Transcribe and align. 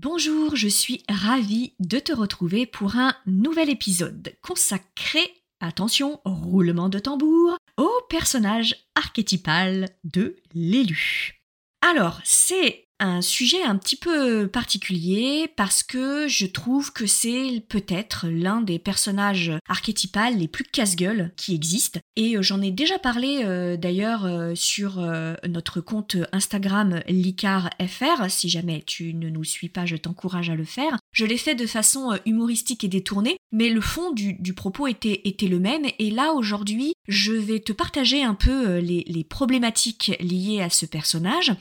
Bonjour, 0.00 0.54
je 0.54 0.68
suis 0.68 1.02
ravie 1.08 1.74
de 1.80 1.98
te 1.98 2.12
retrouver 2.12 2.66
pour 2.66 2.94
un 2.94 3.16
nouvel 3.26 3.68
épisode 3.68 4.32
consacré, 4.42 5.18
attention, 5.58 6.20
roulement 6.24 6.88
de 6.88 7.00
tambour, 7.00 7.56
au 7.76 7.90
personnage 8.08 8.76
archétypal 8.94 9.88
de 10.04 10.36
l'élu. 10.54 11.42
Alors, 11.80 12.20
c'est 12.22 12.87
un 13.00 13.20
sujet 13.20 13.62
un 13.62 13.76
petit 13.76 13.96
peu 13.96 14.48
particulier 14.48 15.50
parce 15.56 15.82
que 15.82 16.26
je 16.28 16.46
trouve 16.46 16.92
que 16.92 17.06
c'est 17.06 17.62
peut-être 17.68 18.26
l'un 18.28 18.60
des 18.60 18.78
personnages 18.78 19.52
archétypales 19.68 20.36
les 20.36 20.48
plus 20.48 20.64
casse-gueule 20.64 21.32
qui 21.36 21.54
existent. 21.54 22.00
Et 22.16 22.36
euh, 22.36 22.42
j'en 22.42 22.60
ai 22.60 22.70
déjà 22.70 22.98
parlé 22.98 23.42
euh, 23.44 23.76
d'ailleurs 23.76 24.24
euh, 24.24 24.54
sur 24.54 24.98
notre 25.48 25.80
compte 25.80 26.16
Instagram 26.32 27.00
LicarFR. 27.08 28.28
Si 28.28 28.48
jamais 28.48 28.82
tu 28.86 29.14
ne 29.14 29.28
nous 29.28 29.44
suis 29.44 29.68
pas, 29.68 29.86
je 29.86 29.96
t'encourage 29.96 30.50
à 30.50 30.54
le 30.54 30.64
faire. 30.64 30.98
Je 31.12 31.24
l'ai 31.24 31.38
fait 31.38 31.54
de 31.54 31.66
façon 31.66 32.18
humoristique 32.26 32.84
et 32.84 32.88
détournée, 32.88 33.36
mais 33.52 33.68
le 33.68 33.80
fond 33.80 34.12
du, 34.12 34.54
propos 34.54 34.86
était, 34.86 35.22
était 35.24 35.48
le 35.48 35.58
même. 35.58 35.84
Et 35.98 36.10
là, 36.10 36.32
aujourd'hui, 36.32 36.94
je 37.08 37.32
vais 37.32 37.60
te 37.60 37.72
partager 37.72 38.22
un 38.22 38.34
peu 38.34 38.78
les, 38.78 39.04
les 39.06 39.24
problématiques 39.24 40.12
liées 40.20 40.60
à 40.60 40.70
ce 40.70 40.86
personnage, 40.86 41.54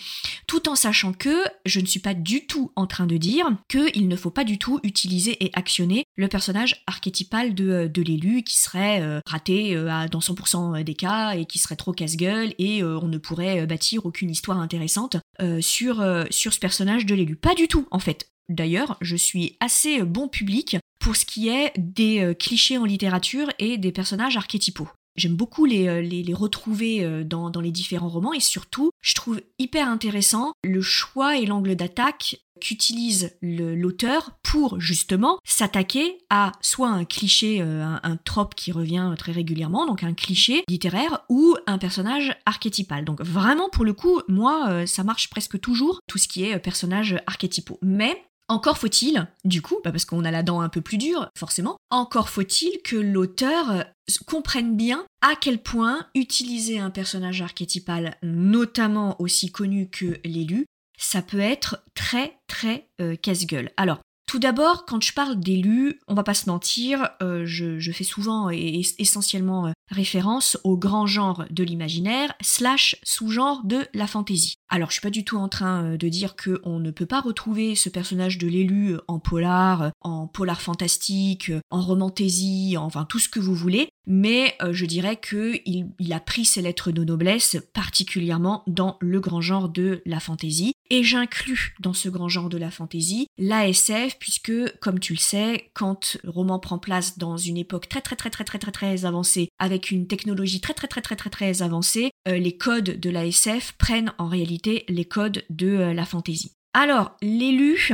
tout 0.46 0.70
en 0.70 0.76
sachant 0.76 1.14
que 1.14 1.44
je 1.66 1.80
ne 1.80 1.86
suis 1.86 2.00
pas 2.00 2.14
du 2.14 2.46
tout 2.46 2.72
en 2.76 2.88
train 2.88 3.08
de 3.08 3.18
dire 3.18 3.50
qu'il 3.68 4.08
ne 4.08 4.16
faut 4.16 4.30
pas 4.30 4.44
du 4.44 4.58
tout 4.58 4.80
utiliser 4.84 5.44
et 5.44 5.52
actionner 5.54 6.06
le 6.16 6.28
personnage 6.28 6.84
archétypal 6.88 7.54
de, 7.54 7.70
euh, 7.70 8.04
l'élu 8.04 8.44
qui 8.44 8.58
serait 8.58 9.02
euh, 9.02 9.20
raté 9.26 9.76
euh, 9.76 10.08
dans 10.10 10.20
100% 10.20 10.84
des 10.84 10.94
cas 10.94 11.36
et 11.36 11.46
qui 11.46 11.60
serait 11.60 11.76
trop 11.76 11.94
casse-gueule 11.94 12.54
et 12.58 12.84
on 12.84 13.08
ne 13.08 13.18
pourrait 13.18 13.66
bâtir 13.66 14.06
aucune 14.06 14.30
histoire 14.30 14.60
intéressante 14.60 15.18
sur, 15.60 16.06
sur 16.30 16.54
ce 16.54 16.60
personnage 16.60 17.06
de 17.06 17.16
l'élu. 17.16 17.36
Pas 17.36 17.56
du 17.56 17.68
tout 17.68 17.88
en 17.92 18.00
fait. 18.00 18.30
D'ailleurs, 18.50 18.98
je 19.02 19.16
suis 19.16 19.58
assez 19.60 20.02
bon 20.04 20.28
public 20.28 20.78
pour 21.00 21.16
ce 21.16 21.26
qui 21.26 21.50
est 21.50 21.74
des 21.78 22.36
clichés 22.40 22.78
en 22.78 22.86
littérature 22.86 23.50
et 23.60 23.78
des 23.78 23.92
personnages 23.92 24.38
archétypaux. 24.38 24.90
J'aime 25.18 25.36
beaucoup 25.36 25.66
les, 25.66 26.02
les, 26.02 26.34
retrouver 26.34 27.24
dans, 27.24 27.50
dans, 27.50 27.62
les 27.62 27.72
différents 27.72 28.10
romans 28.10 28.34
et 28.34 28.40
surtout, 28.40 28.92
je 29.02 29.16
trouve 29.16 29.42
hyper 29.60 29.90
intéressant 29.90 30.54
le 30.64 30.82
choix 30.82 31.38
et 31.38 31.46
l'angle 31.46 31.76
d'attaque 31.76 32.38
qu'utilise 32.60 33.38
l'auteur 33.42 34.32
pour 34.44 34.80
justement 34.80 35.40
s'attaquer 35.44 36.18
à 36.30 36.52
soit 36.62 36.90
un 36.90 37.06
cliché, 37.06 37.62
euh, 37.62 37.84
un, 37.84 38.00
un, 38.04 38.18
trope 38.18 38.56
qui 38.56 38.72
revient 38.72 39.14
très 39.18 39.32
régulièrement, 39.32 39.86
donc 39.86 40.04
un 40.04 40.14
cliché 40.14 40.64
littéraire, 40.68 41.24
ou 41.30 41.56
un 41.66 41.78
personnage 41.78 42.36
archétypal. 42.46 43.06
Donc 43.06 43.22
vraiment 43.22 43.70
pour 43.70 43.86
le 43.86 43.94
coup, 43.94 44.22
moi, 44.28 44.70
euh, 44.70 44.86
ça 44.86 45.04
marche 45.04 45.30
presque 45.30 45.60
toujours, 45.60 46.00
tout 46.08 46.18
ce 46.18 46.28
qui 46.28 46.44
est 46.44 46.56
euh, 46.56 46.60
personnage 46.60 47.18
archétypaux. 47.28 47.80
Mais 47.82 48.24
encore 48.50 48.78
faut-il, 48.78 49.28
du 49.44 49.62
coup, 49.62 49.80
bah, 49.84 49.92
parce 49.92 50.06
qu'on 50.06 50.24
a 50.24 50.32
la 50.32 50.44
dent 50.44 50.62
un 50.62 50.70
peu 50.70 50.82
plus 50.82 50.98
dure, 50.98 51.30
forcément, 51.38 51.78
encore 51.90 52.30
faut-il 52.30 52.82
que 52.84 52.96
l'auteur 52.96 53.86
comprenne 54.26 54.76
bien 54.78 55.06
à 55.22 55.36
quel 55.36 55.62
point 55.62 56.08
utiliser 56.16 56.80
un 56.80 56.90
personnage 56.90 57.42
archétypal, 57.42 58.16
notamment 58.24 59.20
aussi 59.22 59.52
connu 59.52 59.90
que 59.90 60.20
l'élu, 60.24 60.66
ça 60.98 61.22
peut 61.22 61.40
être 61.40 61.84
très 61.94 62.38
très 62.48 62.88
euh, 63.02 63.16
casse-gueule. 63.16 63.72
Alors, 63.78 64.00
tout 64.28 64.40
d'abord, 64.40 64.86
quand 64.86 65.02
je 65.02 65.14
parle 65.14 65.40
d'élu, 65.40 66.02
on 66.10 66.14
va 66.14 66.24
pas 66.24 66.34
se 66.34 66.50
mentir, 66.50 67.10
euh, 67.24 67.44
je, 67.46 67.92
fais 67.94 68.04
souvent 68.04 68.50
et 68.52 68.82
essentiellement 69.00 69.68
euh, 69.68 69.72
référence 69.90 70.58
au 70.66 70.78
grand 70.78 71.08
genre 71.08 71.46
de 71.50 71.64
l'imaginaire 71.64 72.34
slash 72.42 72.98
sous-genre 73.04 73.64
de 73.64 73.88
la 73.94 74.06
fantaisie. 74.06 74.56
Alors 74.68 74.90
je 74.90 74.96
suis 74.96 75.02
pas 75.02 75.12
du 75.12 75.24
tout 75.24 75.38
en 75.38 75.48
train 75.48 75.84
euh, 75.84 75.98
de 75.98 76.10
dire 76.10 76.36
qu'on 76.36 76.80
ne 76.80 76.92
peut 76.92 77.06
pas 77.06 77.22
retrouver 77.22 77.76
ce 77.76 77.88
personnage 77.88 78.38
de 78.38 78.48
l'élu 78.48 78.98
en 79.08 79.20
polar, 79.20 79.92
en 80.02 80.28
polar 80.28 80.62
fantastique, 80.62 81.50
en 81.70 81.82
romantaisie, 81.82 82.76
enfin 82.78 83.06
tout 83.06 83.20
ce 83.20 83.30
que 83.30 83.40
vous 83.40 83.56
voulez, 83.56 83.88
mais 84.06 84.58
je 84.72 84.86
dirais 84.86 85.16
que 85.16 85.56
il, 85.66 86.14
a 86.14 86.20
pris 86.20 86.46
ses 86.46 86.62
lettres 86.62 86.92
de 86.92 87.04
noblesse 87.04 87.58
particulièrement 87.74 88.64
dans 88.68 88.98
le 89.00 89.20
grand 89.20 89.42
genre 89.42 89.70
de 89.70 90.02
la 90.06 90.20
fantaisie. 90.20 90.74
Et 90.90 91.04
j'inclus 91.04 91.76
dans 91.82 91.94
ce 91.94 92.08
grand 92.08 92.30
genre 92.30 92.48
de 92.48 92.58
la 92.58 92.72
fantaisie 92.72 93.28
l'ASF 93.38 94.17
puisque, 94.20 94.78
comme 94.80 95.00
tu 95.00 95.14
le 95.14 95.20
sais, 95.20 95.70
quand 95.74 96.18
le 96.24 96.30
roman 96.30 96.60
prend 96.60 96.80
place 96.80 97.18
dans 97.18 97.38
une 97.38 97.58
époque 97.58 97.90
très 97.90 98.02
très 98.02 98.16
très 98.16 98.30
très 98.30 98.44
très 98.44 98.60
très 98.60 98.72
très 98.72 99.06
avancée, 99.06 99.50
avec 99.60 99.92
une 99.92 100.08
technologie 100.08 100.62
très 100.62 100.74
très 100.74 100.88
très 100.88 101.02
très 101.02 101.16
très 101.16 101.30
très 101.30 101.62
avancée, 101.62 102.12
euh, 102.28 102.38
les 102.38 102.58
codes 102.58 103.00
de 103.00 103.10
l'ASF 103.10 103.74
prennent 103.78 104.14
en 104.18 104.28
réalité 104.28 104.86
les 104.90 105.06
codes 105.06 105.44
de 105.50 105.68
euh, 105.68 105.94
la 105.94 106.06
fantaisie. 106.06 106.52
Alors, 106.74 107.16
l'élu, 107.22 107.94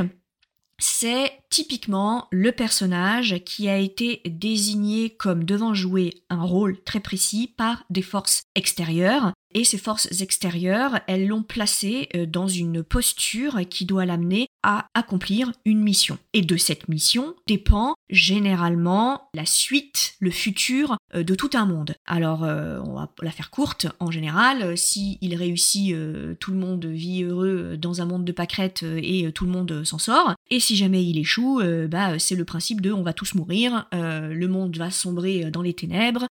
c'est 0.78 1.32
typiquement 1.50 2.26
le 2.32 2.52
personnage 2.52 3.42
qui 3.44 3.68
a 3.68 3.78
été 3.78 4.20
désigné 4.26 5.10
comme 5.10 5.44
devant 5.44 5.72
jouer 5.72 6.14
un 6.30 6.42
rôle 6.42 6.82
très 6.82 7.00
précis 7.00 7.52
par 7.56 7.84
des 7.90 8.02
forces 8.02 8.42
extérieures. 8.54 9.32
Et 9.54 9.64
ces 9.64 9.78
forces 9.78 10.20
extérieures, 10.20 11.00
elles 11.06 11.28
l'ont 11.28 11.44
placé 11.44 12.08
euh, 12.16 12.26
dans 12.26 12.48
une 12.48 12.82
posture 12.82 13.60
qui 13.70 13.86
doit 13.86 14.04
l'amener 14.04 14.48
à 14.64 14.88
accomplir 14.94 15.52
une 15.64 15.80
mission. 15.80 16.18
Et 16.32 16.42
de 16.42 16.56
cette 16.56 16.88
mission 16.88 17.34
dépend 17.46 17.94
généralement 18.10 19.28
la 19.34 19.46
suite, 19.46 20.14
le 20.18 20.30
futur 20.30 20.96
euh, 21.14 21.22
de 21.22 21.34
tout 21.34 21.50
un 21.54 21.66
monde. 21.66 21.94
Alors, 22.06 22.42
euh, 22.42 22.80
on 22.84 22.94
va 22.94 23.10
la 23.22 23.30
faire 23.30 23.50
courte. 23.50 23.86
En 24.00 24.10
général, 24.10 24.76
si 24.76 25.18
il 25.20 25.36
réussit, 25.36 25.94
tout 26.40 26.50
le 26.50 26.58
monde 26.58 26.84
vit 26.86 27.22
heureux 27.22 27.76
dans 27.76 28.00
un 28.00 28.06
monde 28.06 28.24
de 28.24 28.32
pâquerettes 28.32 28.82
et 28.82 29.30
tout 29.32 29.44
le 29.44 29.52
monde 29.52 29.84
s'en 29.84 29.98
sort. 29.98 30.34
Et 30.50 30.60
si 30.60 30.76
jamais 30.76 31.04
il 31.04 31.18
échoue, 31.18 31.60
euh, 31.60 31.88
bah, 31.88 32.18
c'est 32.18 32.34
le 32.34 32.44
principe 32.44 32.80
de 32.80 32.92
on 32.92 33.02
va 33.02 33.12
tous 33.12 33.34
mourir, 33.34 33.86
euh, 33.94 34.32
le 34.32 34.48
monde 34.48 34.76
va 34.76 34.90
sombrer 34.90 35.50
dans 35.50 35.62
les 35.62 35.74
ténèbres, 35.74 36.26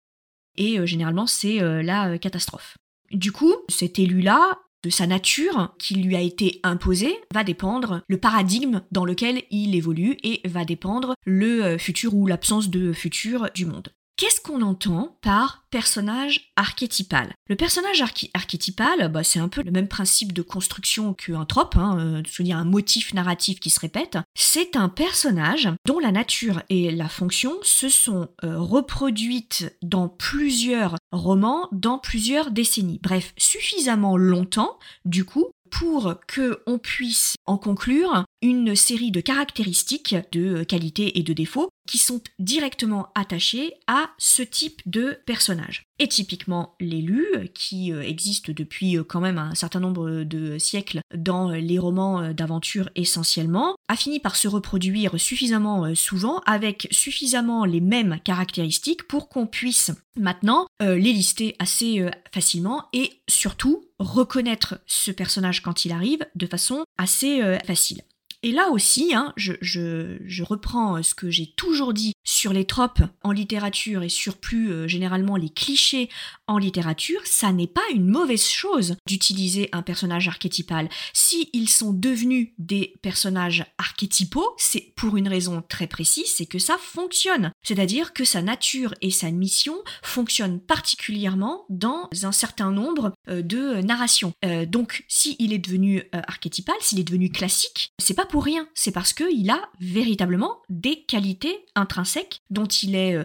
et 0.58 0.80
euh, 0.80 0.86
généralement 0.86 1.28
c'est 1.28 1.59
la 1.84 2.18
catastrophe. 2.18 2.78
Du 3.12 3.31
coup, 3.31 3.53
cet 3.68 4.00
élu-là, 4.00 4.59
de 4.84 4.90
sa 4.90 5.08
nature 5.08 5.74
qui 5.78 5.96
lui 5.96 6.16
a 6.16 6.22
été 6.22 6.59
imposée, 6.64 7.16
va 7.34 7.44
dépendre 7.44 8.02
le 8.08 8.18
paradigme 8.18 8.81
dans 8.92 9.06
lequel 9.06 9.44
il 9.52 9.75
évolue 9.75 10.18
et 10.24 10.42
va 10.47 10.66
dépendre 10.66 11.16
le 11.25 11.78
futur 11.78 12.16
ou 12.16 12.28
l'absence 12.28 12.69
de 12.69 12.94
futur 12.94 13.50
du 13.53 13.66
monde. 13.66 13.90
Qu'est-ce 14.21 14.39
qu'on 14.39 14.61
entend 14.61 15.17
par 15.23 15.65
personnage 15.71 16.51
archétypal? 16.55 17.33
Le 17.49 17.55
personnage 17.55 18.03
archétypal, 18.35 19.11
bah, 19.11 19.23
c'est 19.23 19.39
un 19.39 19.47
peu 19.47 19.63
le 19.63 19.71
même 19.71 19.87
principe 19.87 20.31
de 20.31 20.43
construction 20.43 21.15
qu'un 21.15 21.43
trope, 21.45 21.75
hein, 21.75 21.97
euh, 21.99 22.43
dire 22.43 22.57
un 22.57 22.63
motif 22.63 23.15
narratif 23.15 23.59
qui 23.59 23.71
se 23.71 23.79
répète. 23.79 24.19
C'est 24.35 24.75
un 24.75 24.89
personnage 24.89 25.69
dont 25.87 25.97
la 25.97 26.11
nature 26.11 26.61
et 26.69 26.91
la 26.91 27.09
fonction 27.09 27.53
se 27.63 27.89
sont 27.89 28.27
euh, 28.43 28.59
reproduites 28.59 29.75
dans 29.81 30.07
plusieurs 30.07 30.97
romans, 31.11 31.67
dans 31.71 31.97
plusieurs 31.97 32.51
décennies. 32.51 32.99
Bref, 33.01 33.33
suffisamment 33.39 34.17
longtemps, 34.17 34.77
du 35.03 35.25
coup, 35.25 35.47
pour 35.71 36.15
que 36.27 36.61
on 36.67 36.77
puisse 36.77 37.35
en 37.47 37.57
conclure 37.57 38.25
une 38.43 38.75
série 38.75 39.09
de 39.09 39.21
caractéristiques 39.21 40.15
de 40.31 40.63
qualité 40.63 41.17
et 41.17 41.24
de 41.24 41.33
défauts 41.33 41.69
qui 41.88 41.98
sont 41.98 42.22
directement 42.39 43.10
attachées 43.16 43.74
à 43.88 44.12
ce 44.18 44.42
type 44.44 44.81
de 44.86 45.19
personnage. 45.25 45.83
Et 46.00 46.07
typiquement 46.07 46.75
l'élu, 46.80 47.25
qui 47.54 47.94
euh, 47.94 48.01
existe 48.01 48.50
depuis 48.50 48.98
euh, 48.98 49.04
quand 49.04 49.22
même 49.22 49.38
un 49.38 49.54
certain 49.54 49.80
nombre 49.80 50.24
de 50.24 50.57
siècles 50.57 51.01
dans 51.16 51.51
les 51.51 51.78
romans 51.78 52.22
euh, 52.22 52.33
d'aventure 52.33 52.89
essentiellement, 52.95 53.75
a 53.88 53.95
fini 53.95 54.19
par 54.19 54.36
se 54.36 54.48
reproduire 54.48 55.19
suffisamment 55.19 55.94
souvent 55.94 56.39
avec 56.48 56.88
suffisamment 56.92 57.66
les 57.66 57.81
mêmes 57.81 58.19
caractéristiques 58.24 59.07
pour 59.07 59.30
qu'on 59.30 59.45
puisse 59.45 59.92
maintenant 60.18 60.66
les 60.80 61.13
lister 61.13 61.56
assez 61.60 62.10
facilement 62.34 62.86
et 62.94 63.22
surtout 63.27 63.84
reconnaître 64.00 64.80
ce 64.88 65.12
personnage 65.12 65.62
quand 65.62 65.84
il 65.84 65.92
arrive 65.92 66.25
de 66.36 66.48
façon 66.48 66.84
assez 66.98 67.42
facile. 67.66 68.01
Et 68.43 68.51
là 68.51 68.69
aussi, 68.69 69.13
hein, 69.13 69.33
je, 69.38 70.43
reprends 70.43 70.97
euh, 70.97 71.03
ce 71.03 71.13
que 71.13 71.29
j'ai 71.29 71.45
toujours 71.45 71.93
dit 71.93 72.13
sur 72.23 72.53
les 72.53 72.65
tropes 72.65 73.03
en 73.21 73.31
littérature 73.31 74.01
et 74.01 74.09
sur 74.09 74.38
plus 74.38 74.71
euh, 74.71 74.88
généralement 74.88 75.35
les 75.35 75.49
clichés 75.49 76.09
en 76.51 76.57
littérature, 76.57 77.21
ça 77.24 77.53
n'est 77.53 77.65
pas 77.65 77.81
une 77.94 78.09
mauvaise 78.09 78.45
chose 78.45 78.98
d'utiliser 79.07 79.69
un 79.71 79.81
personnage 79.81 80.27
archétypal. 80.27 80.89
Si 81.13 81.50
ils 81.53 81.69
sont 81.69 81.94
devenus 81.94 82.50
des 82.57 82.95
personnages 83.01 83.65
archétypaux, 83.77 84.53
c'est 84.57 84.92
pour 84.98 85.15
une 85.15 85.30
raison 85.30 85.63
très 85.69 85.88
précise, 85.88 86.25
c'est 86.25 86.45
que 86.45 86.59
ça 86.59 86.77
fonctionne. 86.77 87.53
C'est-à-dire 87.63 88.12
que 88.12 88.25
sa 88.25 88.42
nature 88.42 88.94
et 89.01 89.12
sa 89.12 89.31
mission 89.31 89.77
fonctionnent 90.03 90.59
particulièrement 90.59 91.63
dans 91.69 92.09
un 92.24 92.33
certain 92.33 92.71
nombre 92.71 93.13
euh, 93.30 93.42
de 93.42 93.81
narrations. 93.81 94.33
Euh, 94.44 94.65
donc, 94.65 95.06
s'il 95.07 95.53
est 95.53 95.57
devenu 95.57 96.00
euh, 96.00 96.21
archétypal, 96.27 96.75
s'il 96.81 97.00
est 97.00 97.06
devenu 97.06 97.31
classique, 97.31 97.94
c'est 97.98 98.13
pas 98.13 98.25
pour 98.25 98.44
rien. 98.44 98.68
C'est 98.74 98.92
parce 98.92 99.13
qu'il 99.13 99.50
a 99.50 99.69
véritablement 99.80 100.57
des 100.68 101.03
qualités 101.03 101.65
intrinsèques 101.75 102.39
dont 102.50 102.65
il 102.65 102.95
est 102.95 103.18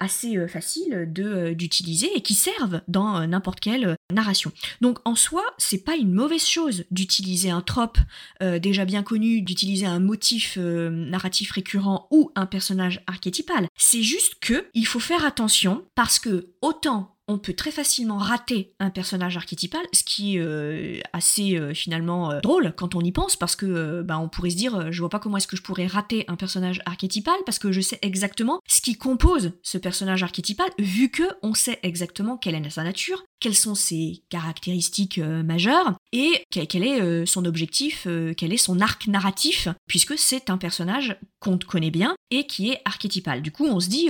assez 0.00 0.46
facile 0.48 1.08
d'utiliser 1.54 2.10
et 2.14 2.20
qui 2.20 2.34
servent 2.34 2.65
dans 2.88 3.26
n'importe 3.26 3.60
quelle 3.60 3.96
narration. 4.12 4.52
Donc, 4.80 4.98
en 5.04 5.14
soi, 5.14 5.42
c'est 5.58 5.84
pas 5.84 5.96
une 5.96 6.12
mauvaise 6.12 6.46
chose 6.46 6.84
d'utiliser 6.90 7.50
un 7.50 7.60
trope 7.60 7.98
déjà 8.40 8.84
bien 8.84 9.02
connu, 9.02 9.42
d'utiliser 9.42 9.86
un 9.86 10.00
motif 10.00 10.56
narratif 10.56 11.52
récurrent 11.52 12.06
ou 12.10 12.30
un 12.34 12.46
personnage 12.46 13.02
archétypal. 13.06 13.68
C'est 13.76 14.02
juste 14.02 14.36
que 14.40 14.66
il 14.74 14.86
faut 14.86 15.00
faire 15.00 15.24
attention 15.24 15.84
parce 15.94 16.18
que 16.18 16.50
autant 16.62 17.15
on 17.28 17.38
peut 17.38 17.54
très 17.54 17.70
facilement 17.70 18.18
rater 18.18 18.72
un 18.78 18.90
personnage 18.90 19.36
archétypal, 19.36 19.82
ce 19.92 20.04
qui 20.04 20.36
est 20.36 20.40
euh, 20.40 21.00
assez 21.12 21.56
euh, 21.56 21.74
finalement 21.74 22.30
euh, 22.30 22.40
drôle 22.40 22.72
quand 22.76 22.94
on 22.94 23.00
y 23.00 23.12
pense, 23.12 23.36
parce 23.36 23.56
que 23.56 24.02
bah, 24.02 24.18
on 24.18 24.28
pourrait 24.28 24.50
se 24.50 24.56
dire, 24.56 24.92
je 24.92 25.00
vois 25.00 25.08
pas 25.08 25.18
comment 25.18 25.36
est-ce 25.36 25.48
que 25.48 25.56
je 25.56 25.62
pourrais 25.62 25.86
rater 25.86 26.24
un 26.28 26.36
personnage 26.36 26.80
archétypal, 26.86 27.36
parce 27.44 27.58
que 27.58 27.72
je 27.72 27.80
sais 27.80 27.98
exactement 28.02 28.60
ce 28.68 28.80
qui 28.80 28.96
compose 28.96 29.52
ce 29.62 29.78
personnage 29.78 30.22
archétypal, 30.22 30.70
vu 30.78 31.10
que 31.10 31.24
on 31.42 31.54
sait 31.54 31.80
exactement 31.82 32.36
quelle 32.36 32.54
est 32.54 32.70
sa 32.70 32.84
nature, 32.84 33.22
quelles 33.40 33.54
sont 33.54 33.74
ses 33.74 34.24
caractéristiques 34.28 35.18
majeures, 35.18 35.94
et 36.12 36.44
quel, 36.50 36.82
est 36.82 37.26
son 37.26 37.44
objectif, 37.44 38.08
quel 38.36 38.52
est 38.52 38.56
son 38.56 38.80
arc 38.80 39.06
narratif, 39.06 39.68
puisque 39.86 40.18
c'est 40.18 40.50
un 40.50 40.58
personnage 40.58 41.16
qu'on 41.38 41.58
connaît 41.58 41.90
bien 41.90 42.15
et 42.30 42.46
qui 42.46 42.70
est 42.70 42.80
archétypal. 42.84 43.42
Du 43.42 43.52
coup, 43.52 43.66
on 43.66 43.80
se 43.80 43.88
dit 43.88 44.08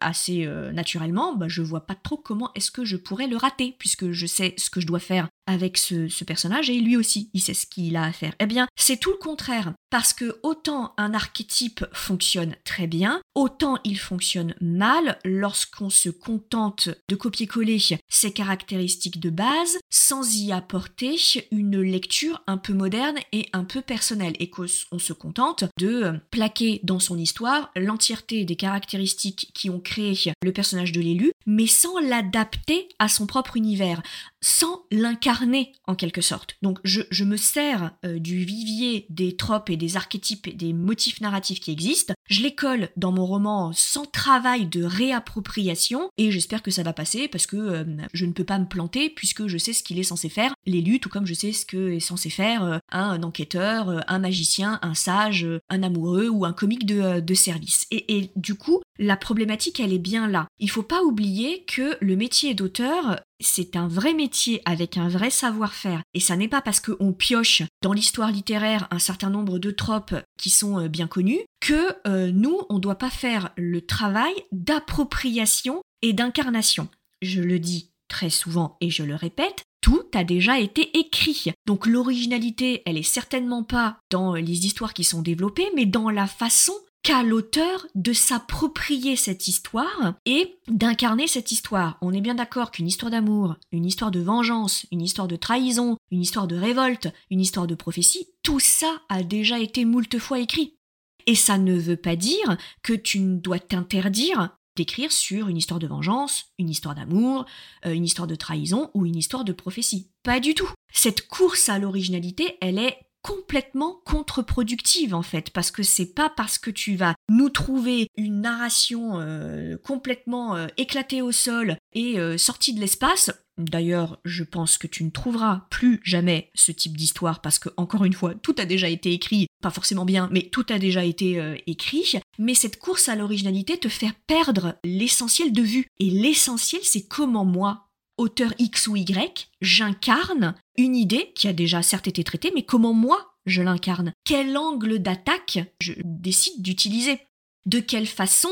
assez 0.00 0.46
naturellement, 0.72 1.34
bah, 1.34 1.48
je 1.48 1.62
vois 1.62 1.86
pas 1.86 1.94
trop 1.94 2.16
comment 2.16 2.50
est-ce 2.54 2.70
que 2.70 2.84
je 2.84 2.96
pourrais 2.96 3.26
le 3.26 3.36
rater, 3.36 3.74
puisque 3.78 4.10
je 4.10 4.26
sais 4.26 4.54
ce 4.58 4.70
que 4.70 4.80
je 4.80 4.86
dois 4.86 5.00
faire 5.00 5.28
avec 5.46 5.76
ce, 5.76 6.24
personnage 6.24 6.70
et 6.70 6.80
lui 6.80 6.96
aussi, 6.96 7.30
il 7.34 7.40
sait 7.40 7.54
ce 7.54 7.66
qu'il 7.66 7.96
a 7.96 8.04
à 8.04 8.12
faire. 8.12 8.32
Eh 8.40 8.46
bien, 8.46 8.66
c'est 8.76 8.98
tout 8.98 9.10
le 9.10 9.18
contraire, 9.18 9.74
parce 9.90 10.14
que 10.14 10.38
autant 10.42 10.94
un 10.96 11.12
archétype 11.12 11.84
fonctionne 11.92 12.56
très 12.64 12.86
bien, 12.86 13.20
autant 13.34 13.78
il 13.84 13.98
fonctionne 13.98 14.54
mal 14.60 15.18
lorsqu'on 15.24 15.90
se 15.90 16.08
contente 16.08 16.88
de 17.10 17.14
copier-coller 17.14 17.78
ses 18.08 18.32
caractéristiques 18.32 19.20
de 19.20 19.30
base 19.30 19.78
sans 19.90 20.34
y 20.36 20.52
apporter 20.52 21.18
une 21.50 21.80
lecture 21.80 22.42
un 22.46 22.56
peu 22.56 22.72
moderne 22.72 23.18
et 23.32 23.48
un 23.52 23.64
peu 23.64 23.82
personnelle, 23.82 24.34
et 24.38 24.48
qu'on 24.48 24.66
se 24.66 25.12
contente 25.12 25.64
de 25.78 26.14
plaquer 26.30 26.80
dans 26.84 27.00
son 27.00 27.18
histoire 27.18 27.43
l'entièreté 27.76 28.44
des 28.44 28.56
caractéristiques 28.56 29.50
qui 29.54 29.70
ont 29.70 29.80
créé 29.80 30.14
le 30.42 30.52
personnage 30.52 30.92
de 30.92 31.00
l'élu, 31.00 31.32
mais 31.46 31.66
sans 31.66 31.98
l'adapter 31.98 32.88
à 32.98 33.08
son 33.08 33.26
propre 33.26 33.56
univers, 33.56 34.02
sans 34.44 34.84
l'incarner 34.92 35.72
en 35.86 35.94
quelque 35.94 36.20
sorte. 36.20 36.56
Donc 36.60 36.78
je, 36.84 37.24
me 37.24 37.36
sers 37.36 37.92
euh, 38.04 38.18
du 38.18 38.44
vivier 38.44 39.06
des 39.08 39.36
tropes 39.36 39.70
et 39.70 39.78
des 39.78 39.96
archétypes 39.96 40.46
et 40.46 40.52
des 40.52 40.74
motifs 40.74 41.22
narratifs 41.22 41.60
qui 41.60 41.72
existent, 41.72 42.12
je 42.28 42.42
les 42.42 42.54
colle 42.54 42.90
dans 42.96 43.10
mon 43.10 43.24
roman 43.24 43.72
sans 43.72 44.04
travail 44.04 44.66
de 44.66 44.84
réappropriation 44.84 46.10
et 46.18 46.30
j'espère 46.30 46.62
que 46.62 46.70
ça 46.70 46.82
va 46.82 46.92
passer 46.92 47.26
parce 47.26 47.46
que 47.46 47.56
euh, 47.56 47.84
je 48.12 48.26
ne 48.26 48.32
peux 48.32 48.44
pas 48.44 48.58
me 48.58 48.66
planter 48.66 49.08
puisque 49.08 49.46
je 49.46 49.56
sais 49.56 49.72
ce 49.72 49.82
qu'il 49.82 49.98
est 49.98 50.04
censé 50.04 50.28
faire, 50.28 50.54
l'élu, 50.66 51.00
tout 51.00 51.08
comme 51.08 51.26
je 51.26 51.34
sais 51.34 51.52
ce 51.52 51.64
que 51.64 51.92
est 51.92 52.00
censé 52.00 52.28
faire 52.28 52.64
euh, 52.64 52.78
un 52.90 53.22
enquêteur, 53.22 54.04
un 54.08 54.18
magicien, 54.18 54.78
un 54.82 54.94
sage, 54.94 55.46
un 55.70 55.82
amoureux 55.82 56.28
ou 56.28 56.44
un 56.44 56.52
comique 56.52 56.84
de, 56.84 57.34
service. 57.34 57.86
Et, 57.90 58.18
et 58.18 58.30
du 58.36 58.54
coup, 58.54 58.80
la 58.98 59.16
problématique, 59.16 59.80
elle 59.80 59.92
est 59.92 59.98
bien 59.98 60.28
là. 60.28 60.46
Il 60.60 60.70
faut 60.70 60.82
pas 60.82 61.02
oublier 61.02 61.64
que 61.64 61.96
le 62.00 62.14
métier 62.14 62.54
d'auteur, 62.54 63.20
c'est 63.40 63.76
un 63.76 63.88
vrai 63.88 64.14
métier 64.14 64.62
avec 64.64 64.96
un 64.96 65.08
vrai 65.08 65.30
savoir-faire. 65.30 66.02
Et 66.14 66.20
ça 66.20 66.36
n'est 66.36 66.48
pas 66.48 66.62
parce 66.62 66.80
qu'on 66.80 67.12
pioche 67.12 67.62
dans 67.82 67.92
l'histoire 67.92 68.30
littéraire 68.30 68.86
un 68.90 68.98
certain 68.98 69.30
nombre 69.30 69.58
de 69.58 69.70
tropes 69.70 70.14
qui 70.38 70.50
sont 70.50 70.78
euh, 70.78 70.88
bien 70.88 71.06
connus 71.06 71.40
que 71.60 71.96
euh, 72.06 72.30
nous, 72.32 72.60
on 72.68 72.74
ne 72.74 72.80
doit 72.80 72.98
pas 72.98 73.10
faire 73.10 73.50
le 73.56 73.80
travail 73.80 74.34
d'appropriation 74.52 75.82
et 76.02 76.12
d'incarnation. 76.12 76.88
Je 77.22 77.40
le 77.40 77.58
dis 77.58 77.90
très 78.08 78.30
souvent 78.30 78.76
et 78.80 78.90
je 78.90 79.02
le 79.02 79.14
répète, 79.14 79.64
tout 79.80 80.04
a 80.14 80.24
déjà 80.24 80.58
été 80.60 80.96
écrit. 80.98 81.52
Donc 81.66 81.86
l'originalité, 81.86 82.82
elle 82.86 82.96
est 82.96 83.02
certainement 83.02 83.62
pas 83.62 83.98
dans 84.10 84.34
les 84.34 84.66
histoires 84.66 84.94
qui 84.94 85.04
sont 85.04 85.22
développées, 85.22 85.68
mais 85.74 85.84
dans 85.84 86.10
la 86.10 86.26
façon 86.26 86.72
qu'à 87.04 87.22
l'auteur 87.22 87.86
de 87.94 88.14
s'approprier 88.14 89.14
cette 89.14 89.46
histoire 89.46 90.14
et 90.24 90.58
d'incarner 90.68 91.28
cette 91.28 91.52
histoire. 91.52 91.98
On 92.00 92.14
est 92.14 92.22
bien 92.22 92.34
d'accord 92.34 92.70
qu'une 92.70 92.88
histoire 92.88 93.10
d'amour, 93.10 93.56
une 93.72 93.84
histoire 93.84 94.10
de 94.10 94.20
vengeance, 94.20 94.86
une 94.90 95.02
histoire 95.02 95.28
de 95.28 95.36
trahison, 95.36 95.98
une 96.10 96.22
histoire 96.22 96.48
de 96.48 96.56
révolte, 96.56 97.12
une 97.30 97.42
histoire 97.42 97.66
de 97.66 97.74
prophétie, 97.74 98.30
tout 98.42 98.58
ça 98.58 99.02
a 99.10 99.22
déjà 99.22 99.60
été 99.60 99.84
moult 99.84 100.18
fois 100.18 100.40
écrit. 100.40 100.78
Et 101.26 101.34
ça 101.34 101.58
ne 101.58 101.78
veut 101.78 101.96
pas 101.96 102.16
dire 102.16 102.56
que 102.82 102.94
tu 102.94 103.18
dois 103.20 103.58
t'interdire 103.58 104.56
d'écrire 104.74 105.12
sur 105.12 105.48
une 105.48 105.58
histoire 105.58 105.80
de 105.80 105.86
vengeance, 105.86 106.46
une 106.58 106.70
histoire 106.70 106.94
d'amour, 106.94 107.44
euh, 107.86 107.92
une 107.92 108.04
histoire 108.04 108.26
de 108.26 108.34
trahison 108.34 108.90
ou 108.94 109.04
une 109.04 109.16
histoire 109.16 109.44
de 109.44 109.52
prophétie. 109.52 110.10
Pas 110.22 110.40
du 110.40 110.54
tout. 110.54 110.70
Cette 110.92 111.28
course 111.28 111.68
à 111.68 111.78
l'originalité, 111.78 112.56
elle 112.60 112.78
est 112.78 112.98
complètement 113.24 114.02
contre-productive 114.04 115.14
en 115.14 115.22
fait 115.22 115.48
parce 115.48 115.70
que 115.70 115.82
c'est 115.82 116.14
pas 116.14 116.30
parce 116.36 116.58
que 116.58 116.70
tu 116.70 116.94
vas 116.94 117.14
nous 117.30 117.48
trouver 117.48 118.08
une 118.18 118.42
narration 118.42 119.18
euh, 119.18 119.78
complètement 119.82 120.56
euh, 120.56 120.66
éclatée 120.76 121.22
au 121.22 121.32
sol 121.32 121.78
et 121.94 122.20
euh, 122.20 122.36
sortie 122.36 122.74
de 122.74 122.80
l'espace 122.80 123.32
D'ailleurs, 123.56 124.18
je 124.24 124.42
pense 124.42 124.78
que 124.78 124.88
tu 124.88 125.04
ne 125.04 125.10
trouveras 125.10 125.68
plus 125.70 126.00
jamais 126.02 126.50
ce 126.56 126.72
type 126.72 126.96
d'histoire 126.96 127.40
parce 127.40 127.60
que, 127.60 127.68
encore 127.76 128.04
une 128.04 128.12
fois, 128.12 128.34
tout 128.34 128.56
a 128.58 128.64
déjà 128.64 128.88
été 128.88 129.12
écrit, 129.12 129.46
pas 129.62 129.70
forcément 129.70 130.04
bien, 130.04 130.28
mais 130.32 130.48
tout 130.50 130.66
a 130.70 130.78
déjà 130.80 131.04
été 131.04 131.62
écrit. 131.68 132.14
Mais 132.36 132.54
cette 132.54 132.80
course 132.80 133.08
à 133.08 133.14
l'originalité 133.14 133.78
te 133.78 133.88
fait 133.88 134.10
perdre 134.26 134.74
l'essentiel 134.82 135.52
de 135.52 135.62
vue. 135.62 135.86
Et 136.00 136.10
l'essentiel, 136.10 136.80
c'est 136.82 137.06
comment 137.06 137.44
moi, 137.44 137.86
auteur 138.16 138.52
X 138.58 138.86
ou 138.88 138.96
Y, 138.96 139.48
j'incarne 139.60 140.54
une 140.76 140.96
idée 140.96 141.32
qui 141.34 141.48
a 141.48 141.52
déjà 141.52 141.82
certes 141.82 142.08
été 142.08 142.24
traitée, 142.24 142.52
mais 142.54 142.64
comment 142.64 142.92
moi 142.92 143.34
je 143.46 143.62
l'incarne? 143.62 144.12
Quel 144.24 144.56
angle 144.56 144.98
d'attaque 144.98 145.58
je 145.80 145.92
décide 146.04 146.62
d'utiliser? 146.62 147.20
De 147.66 147.80
quelle 147.80 148.06
façon 148.06 148.48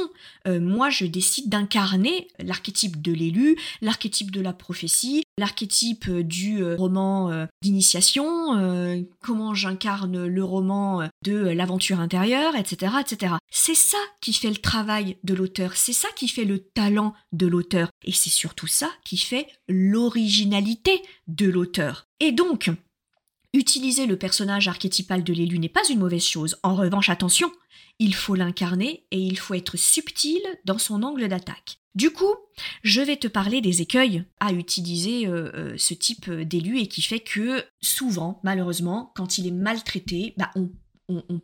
euh, 0.47 0.61
moi 0.61 0.91
je 0.91 1.05
décide 1.05 1.49
d'incarner 1.49 2.29
l'archétype 2.39 3.01
de 3.01 3.13
l'élu, 3.13 3.57
l'archétype 3.81 4.31
de 4.31 4.41
la 4.41 4.53
prophétie, 4.53 5.23
l'archétype 5.39 6.09
euh, 6.09 6.23
du 6.23 6.63
euh, 6.63 6.77
roman 6.77 7.47
d'initiation, 7.63 8.23
comment 9.21 9.55
j'incarne 9.55 10.27
le 10.27 10.45
roman 10.45 11.09
de 11.25 11.37
l'aventure 11.37 12.01
intérieure, 12.01 12.57
etc. 12.57 12.93
etc. 13.01 13.35
C'est 13.51 13.75
ça 13.75 13.99
qui 14.21 14.33
fait 14.33 14.51
le 14.51 14.57
travail 14.57 15.17
de 15.25 15.35
l'auteur, 15.35 15.77
c'est 15.77 15.93
ça 15.93 16.09
qui 16.17 16.29
fait 16.29 16.45
le 16.45 16.59
talent 16.59 17.15
de 17.33 17.47
l'auteur, 17.47 17.91
et 18.05 18.13
c'est 18.13 18.31
surtout 18.31 18.67
ça 18.67 18.91
qui 19.05 19.17
fait 19.17 19.47
l'originalité 19.69 21.03
de 21.29 21.47
l'auteur. 21.47 22.07
Et 22.21 22.33
donc, 22.33 22.71
utiliser 23.53 24.07
le 24.07 24.17
personnage 24.17 24.69
archétypal 24.69 25.23
de 25.25 25.33
l'élu 25.33 25.59
n'est 25.59 25.69
pas 25.69 25.89
une 25.91 25.99
mauvaise 25.99 26.25
chose. 26.25 26.57
En 26.63 26.75
revanche, 26.75 27.09
attention, 27.09 27.51
il 27.99 28.15
faut 28.15 28.35
l'incarner 28.35 29.05
et 29.11 29.19
il 29.19 29.39
faut 29.39 29.55
être 29.55 29.77
subtil 29.77 30.41
dans 30.65 30.79
son 30.79 31.03
angle 31.03 31.29
d'attaque. 31.29 31.79
Du 31.95 32.11
coup, 32.11 32.35
je 32.83 33.03
vais 33.03 33.17
te 33.17 33.29
parler 33.29 33.61
des 33.61 33.83
écueils 33.83 34.25
à 34.41 34.53
utiliser 34.53 35.27
euh, 35.27 35.51
euh, 35.55 35.75
ce 35.77 35.93
type 35.93 36.31
d'élu 36.31 36.79
et 36.79 36.87
qui 36.87 37.03
fait 37.03 37.21
que 37.21 37.63
souvent, 37.83 38.41
malheureusement, 38.45 39.13
quand 39.15 39.37
il 39.37 39.47
est 39.47 39.53
maltraité, 39.53 40.35
bah, 40.39 40.51
on, 40.57 40.71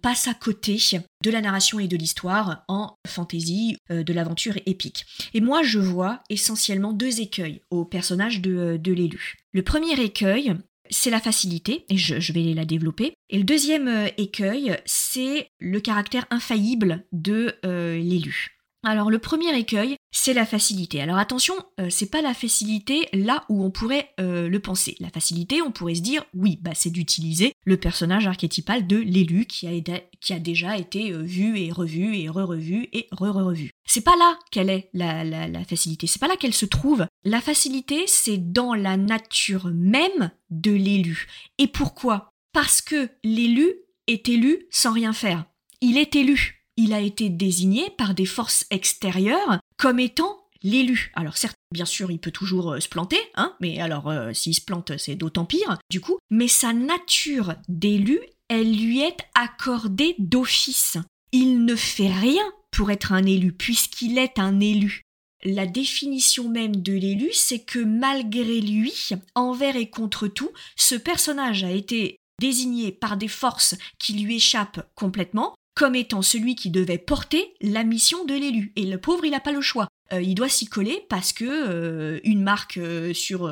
passe 0.00 0.28
à 0.28 0.34
côté 0.34 0.78
de 1.22 1.30
la 1.30 1.42
narration 1.42 1.78
et 1.78 1.88
de 1.88 1.96
l'histoire 1.96 2.64
en 2.68 2.94
fantaisie, 3.06 3.76
euh, 3.90 4.02
de 4.02 4.14
l'aventure 4.14 4.56
épique. 4.64 5.04
Et 5.34 5.42
moi, 5.42 5.62
je 5.62 5.78
vois 5.78 6.22
essentiellement 6.30 6.94
deux 6.94 7.20
écueils 7.20 7.60
au 7.70 7.84
personnage 7.84 8.40
de 8.40 8.92
l'élu. 8.92 9.36
Le 9.52 9.62
premier 9.62 10.00
écueil, 10.00 10.54
c'est 10.90 11.10
la 11.10 11.20
facilité, 11.20 11.84
et 11.88 11.96
je, 11.96 12.32
vais 12.32 12.54
la 12.54 12.64
développer. 12.64 13.14
Et 13.30 13.38
le 13.38 13.44
deuxième 13.44 13.88
euh, 13.88 14.08
écueil, 14.16 14.76
c'est 14.84 15.50
le 15.58 15.80
caractère 15.80 16.26
infaillible 16.30 17.04
de 17.12 17.54
euh, 17.64 17.96
l'élu. 17.98 18.57
Alors 18.84 19.10
le 19.10 19.18
premier 19.18 19.56
écueil, 19.58 19.96
c'est 20.12 20.34
la 20.34 20.46
facilité. 20.46 21.00
Alors 21.00 21.18
attention, 21.18 21.54
euh, 21.80 21.88
c'est 21.90 22.10
pas 22.10 22.22
la 22.22 22.32
facilité 22.32 23.08
là 23.12 23.44
où 23.48 23.64
on 23.64 23.70
pourrait 23.70 24.10
euh, 24.20 24.48
le 24.48 24.60
penser. 24.60 24.96
La 25.00 25.10
facilité, 25.10 25.60
on 25.62 25.72
pourrait 25.72 25.96
se 25.96 26.00
dire, 26.00 26.24
oui, 26.32 26.58
bah 26.62 26.70
c'est 26.74 26.90
d'utiliser 26.90 27.52
le 27.64 27.76
personnage 27.76 28.26
archétypal 28.26 28.86
de 28.86 28.96
l'élu 28.96 29.46
qui 29.46 29.66
a, 29.66 30.38
déjà 30.38 30.78
été 30.78 31.12
euh, 31.12 31.22
vu 31.22 31.58
et 31.58 31.72
revu 31.72 32.16
et 32.16 32.28
re-revu 32.28 32.88
et 32.92 33.08
re-revu. 33.10 33.70
C'est 33.84 34.04
pas 34.04 34.16
là 34.16 34.38
qu'elle 34.52 34.70
est 34.70 34.90
la, 34.92 35.24
la, 35.24 35.48
la 35.48 35.64
facilité, 35.64 36.06
c'est 36.06 36.20
pas 36.20 36.28
là 36.28 36.36
qu'elle 36.36 36.54
se 36.54 36.66
trouve. 36.66 37.06
La 37.24 37.40
facilité, 37.40 38.04
c'est 38.06 38.38
dans 38.38 38.74
la 38.74 38.96
nature 38.96 39.70
même 39.74 40.30
de 40.50 40.72
l'élu. 40.72 41.26
Et 41.58 41.66
pourquoi? 41.66 42.30
Parce 42.52 42.80
que 42.80 43.10
l'élu 43.24 43.72
est 44.06 44.28
élu 44.28 44.66
sans 44.70 44.92
rien 44.92 45.12
faire. 45.12 45.44
Il 45.80 45.98
est 45.98 46.16
élu 46.16 46.57
il 46.78 46.92
a 46.94 47.00
été 47.00 47.28
désigné 47.28 47.90
par 47.90 48.14
des 48.14 48.24
forces 48.24 48.64
extérieures 48.70 49.58
comme 49.76 49.98
étant 49.98 50.38
l'élu. 50.62 51.10
Alors 51.14 51.36
certes, 51.36 51.56
bien 51.72 51.84
sûr, 51.84 52.10
il 52.10 52.20
peut 52.20 52.30
toujours 52.30 52.72
euh, 52.72 52.80
se 52.80 52.88
planter, 52.88 53.18
hein, 53.34 53.54
mais 53.60 53.80
alors 53.80 54.08
euh, 54.08 54.32
s'il 54.32 54.54
se 54.54 54.60
plante, 54.60 54.96
c'est 54.96 55.16
d'autant 55.16 55.44
pire, 55.44 55.76
du 55.90 56.00
coup, 56.00 56.18
mais 56.30 56.48
sa 56.48 56.72
nature 56.72 57.54
d'élu, 57.68 58.20
elle 58.48 58.72
lui 58.72 59.00
est 59.00 59.18
accordée 59.34 60.14
d'office. 60.18 60.96
Il 61.32 61.64
ne 61.64 61.74
fait 61.74 62.12
rien 62.12 62.44
pour 62.70 62.92
être 62.92 63.12
un 63.12 63.26
élu, 63.26 63.52
puisqu'il 63.52 64.16
est 64.16 64.38
un 64.38 64.60
élu. 64.60 65.02
La 65.44 65.66
définition 65.66 66.48
même 66.48 66.76
de 66.76 66.92
l'élu, 66.92 67.30
c'est 67.32 67.60
que 67.60 67.80
malgré 67.80 68.60
lui, 68.60 69.10
envers 69.34 69.76
et 69.76 69.90
contre 69.90 70.28
tout, 70.28 70.50
ce 70.76 70.94
personnage 70.94 71.64
a 71.64 71.70
été 71.70 72.16
désigné 72.40 72.92
par 72.92 73.16
des 73.16 73.28
forces 73.28 73.74
qui 73.98 74.14
lui 74.14 74.36
échappent 74.36 74.88
complètement, 74.94 75.54
comme 75.78 75.94
étant 75.94 76.22
celui 76.22 76.56
qui 76.56 76.70
devait 76.70 76.98
porter 76.98 77.54
la 77.60 77.84
mission 77.84 78.24
de 78.24 78.34
l'élu. 78.34 78.72
Et 78.74 78.84
le 78.84 78.98
pauvre, 78.98 79.24
il 79.24 79.30
n'a 79.30 79.38
pas 79.38 79.52
le 79.52 79.60
choix. 79.60 79.86
Euh, 80.12 80.20
il 80.20 80.34
doit 80.34 80.48
s'y 80.48 80.66
coller 80.66 81.06
parce 81.08 81.32
que 81.32 81.44
euh, 81.44 82.18
une 82.24 82.42
marque 82.42 82.78
euh, 82.78 83.14
sur 83.14 83.48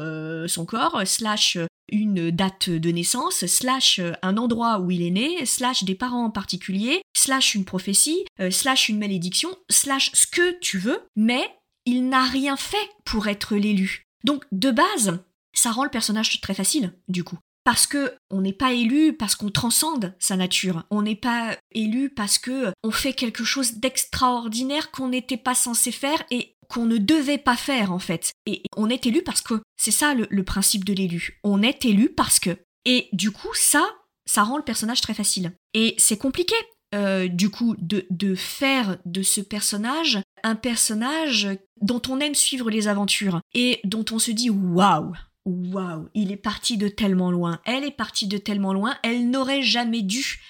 son 0.49 0.67
corps, 0.67 1.03
slash 1.07 1.57
une 1.89 2.33
date 2.33 2.69
de 2.69 2.91
naissance, 2.91 3.47
slash 3.47 4.01
un 4.23 4.37
endroit 4.39 4.81
où 4.81 4.91
il 4.91 5.03
est 5.03 5.11
né, 5.11 5.47
slash 5.47 5.85
des 5.85 5.95
parents 5.95 6.31
particuliers, 6.31 7.01
slash 7.17 7.55
une 7.55 7.65
prophétie, 7.65 8.25
slash 8.51 8.89
une 8.89 8.99
malédiction, 8.99 9.51
slash 9.71 10.11
ce 10.13 10.27
que 10.27 10.59
tu 10.59 10.79
veux, 10.79 11.01
mais 11.15 11.45
il 11.85 12.09
n'a 12.09 12.25
rien 12.25 12.57
fait 12.57 12.91
pour 13.05 13.29
être 13.29 13.55
l'élu. 13.55 14.03
Donc 14.25 14.45
de 14.51 14.73
base, 14.73 15.21
ça 15.53 15.71
rend 15.71 15.85
le 15.85 15.91
personnage 15.91 16.41
très 16.41 16.55
facile, 16.55 16.93
du 17.07 17.23
coup 17.23 17.39
parce 17.67 17.89
que 17.89 18.15
on 18.31 18.43
n'est 18.43 18.53
pas 18.53 18.73
élu 18.75 19.13
parce 19.13 19.35
qu'on 19.35 19.51
transcende 19.51 20.15
sa 20.21 20.37
nature. 20.37 20.85
On 20.91 21.03
n'est 21.03 21.17
pas 21.17 21.59
élu 21.73 22.11
parce 22.11 22.39
que 22.39 22.73
on 22.85 22.93
fait 22.93 23.13
quelque 23.13 23.43
chose 23.43 23.79
d'extraordinaire 23.79 24.93
qu'on 24.93 25.09
n'était 25.09 25.37
pas 25.37 25.57
censé 25.57 25.91
faire 25.91 26.23
et 26.31 26.55
qu'on 26.69 26.87
ne 26.87 26.97
devait 26.97 27.39
pas 27.39 27.57
faire 27.57 27.91
en 27.91 27.99
fait. 27.99 28.31
Et 28.47 28.63
on 28.77 28.89
est 28.89 29.05
élu 29.05 29.23
parce 29.25 29.41
que 29.41 29.55
c'est 29.77 29.91
ça 29.91 30.15
le, 30.15 30.45
principe 30.45 30.85
de 30.85 30.93
l'élu. 30.93 31.41
On 31.43 31.61
est 31.61 31.85
élu 31.85 32.09
parce 32.09 32.39
que. 32.39 32.57
Et 32.85 33.09
du 33.13 33.33
coup, 33.33 33.53
ça, 33.55 33.85
ça 34.27 34.45
rend 34.45 34.59
le 34.59 34.63
personnage 34.63 35.01
très 35.01 35.15
facile. 35.15 35.51
Et 35.75 35.97
c'est 35.99 36.19
compliqué. 36.19 36.55
Euh, 36.95 37.27
du 37.27 37.51
coup, 37.51 37.75
de, 37.79 38.07
de 38.11 38.37
faire 38.37 38.99
de 39.07 39.23
ce 39.23 39.41
personnage 39.41 40.21
un 40.45 40.55
personnage 40.55 41.49
dont 41.83 42.03
on 42.09 42.21
aime 42.21 42.37
suivre 42.37 42.71
les 42.71 42.87
aventures 42.87 43.41
et 43.55 43.81
dont 43.83 44.05
on 44.13 44.21
se 44.21 44.31
dit 44.31 44.51
waouh, 44.51 45.13
waouh, 45.47 46.09
il 46.15 46.33
est 46.33 46.37
parti 46.37 46.77
de 46.77 46.89
tellement 46.89 47.31
loin, 47.31 47.61
elle 47.65 47.85
est 47.85 47.91
partie 47.91 48.27
de 48.27 48.37
tellement 48.37 48.73
loin, 48.73 48.97
elle 49.03 49.31
n'aurait 49.31 49.63
jamais 49.63 50.03
dû 50.03 50.41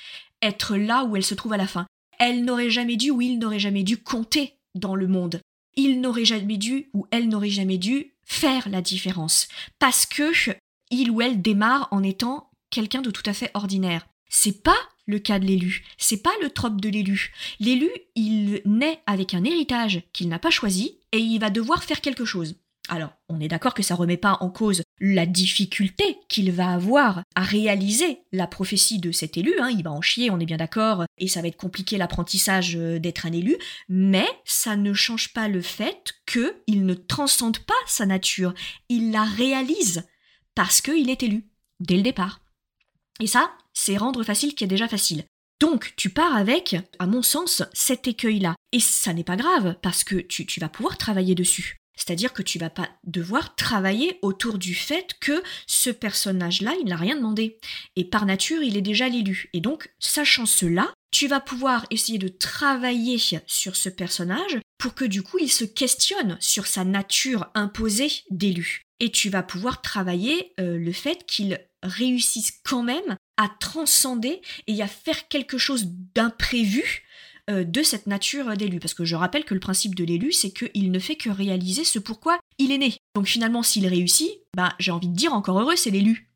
être 0.42 0.76
là 0.76 1.04
où 1.04 1.16
elle 1.16 1.24
se 1.24 1.34
trouve 1.34 1.52
à 1.52 1.58
la 1.58 1.66
fin. 1.66 1.86
Elle 2.18 2.44
n'aurait 2.44 2.70
jamais 2.70 2.96
dû 2.96 3.10
ou 3.10 3.20
il 3.20 3.38
n'aurait 3.38 3.58
jamais 3.58 3.82
dû 3.82 3.98
compter 3.98 4.54
dans 4.74 4.94
le 4.94 5.06
monde. 5.06 5.40
Il 5.74 6.00
n'aurait 6.00 6.24
jamais 6.24 6.56
dû 6.56 6.88
ou 6.94 7.06
elle 7.10 7.28
n'aurait 7.28 7.50
jamais 7.50 7.78
dû 7.78 8.14
faire 8.24 8.68
la 8.68 8.80
différence. 8.80 9.48
Parce 9.78 10.06
que 10.06 10.32
il 10.90 11.10
ou 11.10 11.20
elle 11.20 11.42
démarre 11.42 11.88
en 11.90 12.02
étant 12.02 12.50
quelqu'un 12.70 13.02
de 13.02 13.10
tout 13.10 13.22
à 13.26 13.32
fait 13.32 13.50
ordinaire. 13.54 14.06
C'est 14.28 14.62
pas 14.62 14.76
le 15.06 15.18
cas 15.18 15.38
de 15.38 15.44
l'élu. 15.44 15.84
C'est 15.98 16.22
pas 16.22 16.32
le 16.42 16.50
trope 16.50 16.80
de 16.80 16.88
l'élu. 16.88 17.32
L'élu, 17.60 17.90
il 18.14 18.62
naît 18.64 19.00
avec 19.06 19.34
un 19.34 19.44
héritage 19.44 20.02
qu'il 20.12 20.28
n'a 20.28 20.38
pas 20.38 20.50
choisi 20.50 20.98
et 21.12 21.18
il 21.18 21.38
va 21.38 21.50
devoir 21.50 21.84
faire 21.84 22.00
quelque 22.00 22.24
chose. 22.24 22.56
Alors, 22.88 23.10
on 23.28 23.40
est 23.40 23.48
d'accord 23.48 23.74
que 23.74 23.82
ça 23.82 23.96
remet 23.96 24.16
pas 24.16 24.38
en 24.40 24.48
cause 24.48 24.82
la 25.00 25.26
difficulté 25.26 26.18
qu'il 26.28 26.52
va 26.52 26.70
avoir 26.70 27.22
à 27.34 27.42
réaliser 27.42 28.20
la 28.32 28.46
prophétie 28.46 29.00
de 29.00 29.10
cet 29.10 29.36
élu, 29.36 29.54
hein. 29.60 29.70
il 29.70 29.82
va 29.82 29.90
en 29.90 30.00
chier, 30.00 30.30
on 30.30 30.38
est 30.38 30.46
bien 30.46 30.56
d'accord, 30.56 31.04
et 31.18 31.26
ça 31.26 31.42
va 31.42 31.48
être 31.48 31.56
compliqué 31.56 31.98
l'apprentissage 31.98 32.76
euh, 32.76 32.98
d'être 33.00 33.26
un 33.26 33.32
élu, 33.32 33.56
mais 33.88 34.26
ça 34.44 34.76
ne 34.76 34.94
change 34.94 35.32
pas 35.32 35.48
le 35.48 35.62
fait 35.62 36.14
qu'il 36.26 36.86
ne 36.86 36.94
transcende 36.94 37.58
pas 37.58 37.74
sa 37.86 38.06
nature, 38.06 38.54
il 38.88 39.10
la 39.10 39.24
réalise 39.24 40.06
parce 40.54 40.80
qu'il 40.80 41.10
est 41.10 41.22
élu, 41.22 41.44
dès 41.80 41.96
le 41.96 42.02
départ. 42.02 42.40
Et 43.20 43.26
ça, 43.26 43.52
c'est 43.72 43.96
rendre 43.96 44.22
facile 44.22 44.54
qui 44.54 44.64
est 44.64 44.68
déjà 44.68 44.88
facile. 44.88 45.24
Donc, 45.60 45.94
tu 45.96 46.10
pars 46.10 46.36
avec, 46.36 46.76
à 46.98 47.06
mon 47.06 47.22
sens, 47.22 47.62
cet 47.72 48.06
écueil-là. 48.06 48.54
Et 48.72 48.80
ça 48.80 49.14
n'est 49.14 49.24
pas 49.24 49.36
grave, 49.36 49.76
parce 49.82 50.04
que 50.04 50.16
tu, 50.16 50.44
tu 50.44 50.60
vas 50.60 50.68
pouvoir 50.68 50.98
travailler 50.98 51.34
dessus. 51.34 51.78
C'est-à-dire 51.96 52.32
que 52.32 52.42
tu 52.42 52.58
vas 52.58 52.70
pas 52.70 52.88
devoir 53.04 53.56
travailler 53.56 54.18
autour 54.22 54.58
du 54.58 54.74
fait 54.74 55.14
que 55.20 55.42
ce 55.66 55.90
personnage-là, 55.90 56.74
il 56.80 56.88
n'a 56.88 56.96
rien 56.96 57.16
demandé. 57.16 57.58
Et 57.96 58.04
par 58.04 58.26
nature, 58.26 58.62
il 58.62 58.76
est 58.76 58.82
déjà 58.82 59.08
l'élu. 59.08 59.48
Et 59.52 59.60
donc, 59.60 59.90
sachant 59.98 60.46
cela, 60.46 60.92
tu 61.10 61.28
vas 61.28 61.40
pouvoir 61.40 61.86
essayer 61.90 62.18
de 62.18 62.28
travailler 62.28 63.18
sur 63.46 63.76
ce 63.76 63.88
personnage 63.88 64.58
pour 64.78 64.94
que 64.94 65.04
du 65.04 65.22
coup, 65.22 65.38
il 65.38 65.50
se 65.50 65.64
questionne 65.64 66.36
sur 66.40 66.66
sa 66.66 66.84
nature 66.84 67.46
imposée 67.54 68.12
d'élu. 68.30 68.82
Et 69.00 69.10
tu 69.10 69.30
vas 69.30 69.42
pouvoir 69.42 69.82
travailler 69.82 70.52
euh, 70.60 70.78
le 70.78 70.92
fait 70.92 71.26
qu'il 71.26 71.58
réussisse 71.82 72.52
quand 72.64 72.82
même 72.82 73.16
à 73.36 73.48
transcender 73.60 74.40
et 74.66 74.82
à 74.82 74.86
faire 74.86 75.28
quelque 75.28 75.58
chose 75.58 75.86
d'imprévu 76.14 77.02
de 77.48 77.82
cette 77.82 78.06
nature 78.06 78.56
d'élu. 78.56 78.80
Parce 78.80 78.94
que 78.94 79.04
je 79.04 79.16
rappelle 79.16 79.44
que 79.44 79.54
le 79.54 79.60
principe 79.60 79.94
de 79.94 80.04
l'élu, 80.04 80.32
c'est 80.32 80.50
qu'il 80.50 80.90
ne 80.90 80.98
fait 80.98 81.16
que 81.16 81.30
réaliser 81.30 81.84
ce 81.84 81.98
pourquoi 81.98 82.38
il 82.58 82.72
est 82.72 82.78
né. 82.78 82.96
Donc 83.14 83.26
finalement, 83.26 83.62
s'il 83.62 83.86
réussit, 83.86 84.30
bah, 84.56 84.74
j'ai 84.78 84.90
envie 84.90 85.08
de 85.08 85.16
dire 85.16 85.32
encore 85.32 85.60
heureux, 85.60 85.76
c'est 85.76 85.90
l'élu. 85.90 86.30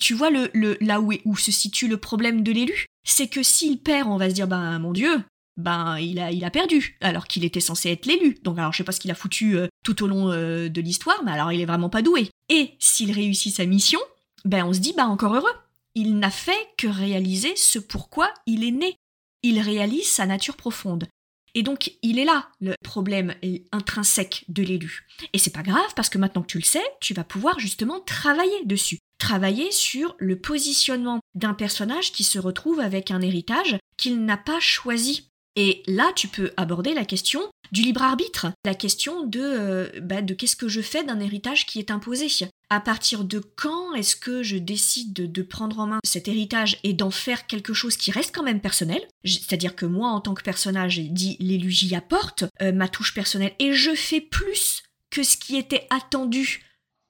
Tu 0.00 0.14
vois 0.14 0.30
le, 0.30 0.50
là 0.80 1.00
où, 1.00 1.36
se 1.36 1.50
situe 1.50 1.88
le 1.88 1.96
problème 1.96 2.42
de 2.42 2.52
l'élu? 2.52 2.86
C'est 3.04 3.28
que 3.28 3.42
s'il 3.42 3.78
perd, 3.78 4.08
on 4.08 4.16
va 4.16 4.30
se 4.30 4.34
dire, 4.34 4.46
ben 4.46 4.78
mon 4.78 4.92
Dieu, 4.92 5.22
ben 5.56 5.98
il 5.98 6.20
a, 6.20 6.30
il 6.30 6.44
a 6.44 6.50
perdu, 6.50 6.96
alors 7.00 7.26
qu'il 7.26 7.44
était 7.44 7.60
censé 7.60 7.90
être 7.90 8.06
l'élu. 8.06 8.38
Donc 8.42 8.58
alors 8.58 8.72
je 8.72 8.78
sais 8.78 8.84
pas 8.84 8.92
ce 8.92 9.00
qu'il 9.00 9.10
a 9.10 9.16
foutu 9.16 9.56
euh, 9.56 9.66
tout 9.84 10.02
au 10.02 10.06
long 10.06 10.30
euh, 10.30 10.68
de 10.68 10.80
l'histoire, 10.80 11.20
mais 11.24 11.32
alors 11.32 11.52
il 11.52 11.60
est 11.60 11.66
vraiment 11.66 11.90
pas 11.90 12.02
doué. 12.02 12.30
Et 12.48 12.72
s'il 12.78 13.12
réussit 13.12 13.54
sa 13.54 13.66
mission, 13.66 14.00
ben 14.44 14.64
on 14.64 14.72
se 14.72 14.78
dit, 14.78 14.94
ben 14.96 15.06
encore 15.06 15.34
heureux. 15.34 15.52
Il 15.94 16.18
n'a 16.18 16.30
fait 16.30 16.68
que 16.78 16.86
réaliser 16.86 17.54
ce 17.54 17.78
pourquoi 17.78 18.32
il 18.46 18.64
est 18.64 18.70
né 18.70 18.94
il 19.42 19.60
réalise 19.60 20.08
sa 20.08 20.26
nature 20.26 20.56
profonde. 20.56 21.06
Et 21.54 21.62
donc, 21.62 21.92
il 22.02 22.18
est 22.18 22.24
là 22.24 22.48
le 22.60 22.74
problème 22.82 23.34
intrinsèque 23.72 24.44
de 24.48 24.62
l'élu. 24.62 25.06
Et 25.32 25.38
c'est 25.38 25.52
pas 25.52 25.62
grave 25.62 25.92
parce 25.94 26.08
que 26.08 26.18
maintenant 26.18 26.42
que 26.42 26.46
tu 26.46 26.58
le 26.58 26.64
sais, 26.64 26.82
tu 27.00 27.12
vas 27.12 27.24
pouvoir 27.24 27.58
justement 27.58 28.00
travailler 28.00 28.64
dessus. 28.64 28.98
Travailler 29.18 29.70
sur 29.70 30.16
le 30.18 30.40
positionnement 30.40 31.20
d'un 31.34 31.54
personnage 31.54 32.12
qui 32.12 32.24
se 32.24 32.38
retrouve 32.38 32.80
avec 32.80 33.10
un 33.10 33.20
héritage 33.20 33.76
qu'il 33.98 34.24
n'a 34.24 34.38
pas 34.38 34.60
choisi. 34.60 35.30
Et 35.56 35.82
là, 35.86 36.12
tu 36.16 36.28
peux 36.28 36.50
aborder 36.56 36.94
la 36.94 37.04
question 37.04 37.42
du 37.72 37.82
libre 37.82 38.02
arbitre, 38.02 38.46
la 38.64 38.74
question 38.74 39.26
de, 39.26 39.40
euh, 39.42 40.00
bah, 40.00 40.22
de 40.22 40.34
qu'est-ce 40.34 40.56
que 40.56 40.68
je 40.68 40.80
fais 40.80 41.04
d'un 41.04 41.20
héritage 41.20 41.66
qui 41.66 41.78
est 41.78 41.90
imposé. 41.90 42.26
À 42.70 42.80
partir 42.80 43.24
de 43.24 43.38
quand 43.38 43.94
est-ce 43.94 44.16
que 44.16 44.42
je 44.42 44.56
décide 44.56 45.12
de, 45.12 45.42
prendre 45.42 45.78
en 45.80 45.86
main 45.86 46.00
cet 46.04 46.28
héritage 46.28 46.78
et 46.84 46.92
d'en 46.92 47.10
faire 47.10 47.46
quelque 47.46 47.74
chose 47.74 47.96
qui 47.96 48.10
reste 48.10 48.34
quand 48.34 48.42
même 48.42 48.60
personnel? 48.60 49.02
C'est-à-dire 49.24 49.76
que 49.76 49.86
moi, 49.86 50.08
en 50.08 50.20
tant 50.20 50.34
que 50.34 50.42
personnage, 50.42 50.98
dit 50.98 51.36
l'élu 51.40 51.72
apporte 51.94 52.44
euh, 52.62 52.72
ma 52.72 52.88
touche 52.88 53.12
personnelle 53.12 53.54
et 53.58 53.72
je 53.72 53.94
fais 53.94 54.20
plus 54.20 54.82
que 55.10 55.22
ce 55.22 55.36
qui 55.36 55.56
était 55.56 55.86
attendu 55.90 56.64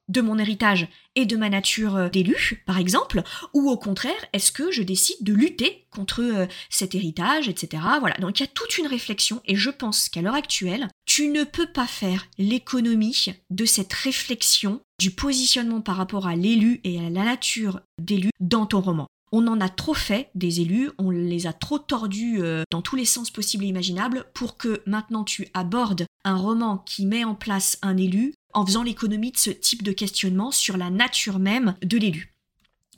de 0.09 0.21
mon 0.21 0.37
héritage 0.37 0.87
et 1.15 1.25
de 1.25 1.37
ma 1.37 1.49
nature 1.49 1.95
euh, 1.95 2.09
d'élu, 2.09 2.63
par 2.65 2.77
exemple, 2.77 3.23
ou 3.53 3.69
au 3.69 3.77
contraire, 3.77 4.25
est-ce 4.33 4.51
que 4.51 4.71
je 4.71 4.83
décide 4.83 5.17
de 5.21 5.33
lutter 5.33 5.85
contre 5.89 6.21
euh, 6.21 6.45
cet 6.69 6.95
héritage, 6.95 7.47
etc. 7.47 7.83
Voilà, 7.99 8.15
donc 8.15 8.39
il 8.39 8.43
y 8.43 8.45
a 8.45 8.51
toute 8.53 8.77
une 8.77 8.87
réflexion, 8.87 9.41
et 9.45 9.55
je 9.55 9.69
pense 9.69 10.09
qu'à 10.09 10.21
l'heure 10.21 10.33
actuelle, 10.33 10.87
tu 11.05 11.27
ne 11.29 11.43
peux 11.43 11.67
pas 11.67 11.87
faire 11.87 12.27
l'économie 12.37 13.25
de 13.49 13.65
cette 13.65 13.93
réflexion 13.93 14.81
du 14.99 15.11
positionnement 15.11 15.81
par 15.81 15.97
rapport 15.97 16.27
à 16.27 16.35
l'élu 16.35 16.81
et 16.83 16.99
à 16.99 17.09
la 17.09 17.23
nature 17.23 17.81
d'élu 17.99 18.29
dans 18.39 18.65
ton 18.65 18.81
roman. 18.81 19.07
On 19.35 19.47
en 19.47 19.59
a 19.61 19.67
trop 19.67 19.95
fait 19.95 20.29
des 20.35 20.61
élus, 20.61 20.91
on 20.99 21.09
les 21.09 21.47
a 21.47 21.53
trop 21.53 21.79
tordus 21.79 22.37
euh, 22.39 22.61
dans 22.69 22.83
tous 22.83 22.95
les 22.95 23.05
sens 23.05 23.31
possibles 23.31 23.63
et 23.63 23.67
imaginables 23.67 24.25
pour 24.35 24.57
que 24.57 24.83
maintenant 24.85 25.23
tu 25.23 25.47
abordes 25.55 26.05
un 26.23 26.35
roman 26.35 26.77
qui 26.77 27.07
met 27.07 27.23
en 27.23 27.33
place 27.33 27.79
un 27.81 27.97
élu 27.97 28.35
en 28.53 28.65
faisant 28.65 28.83
l'économie 28.83 29.31
de 29.31 29.37
ce 29.37 29.49
type 29.49 29.83
de 29.83 29.91
questionnement 29.91 30.51
sur 30.51 30.77
la 30.77 30.89
nature 30.89 31.39
même 31.39 31.75
de 31.83 31.97
l'élu. 31.97 32.33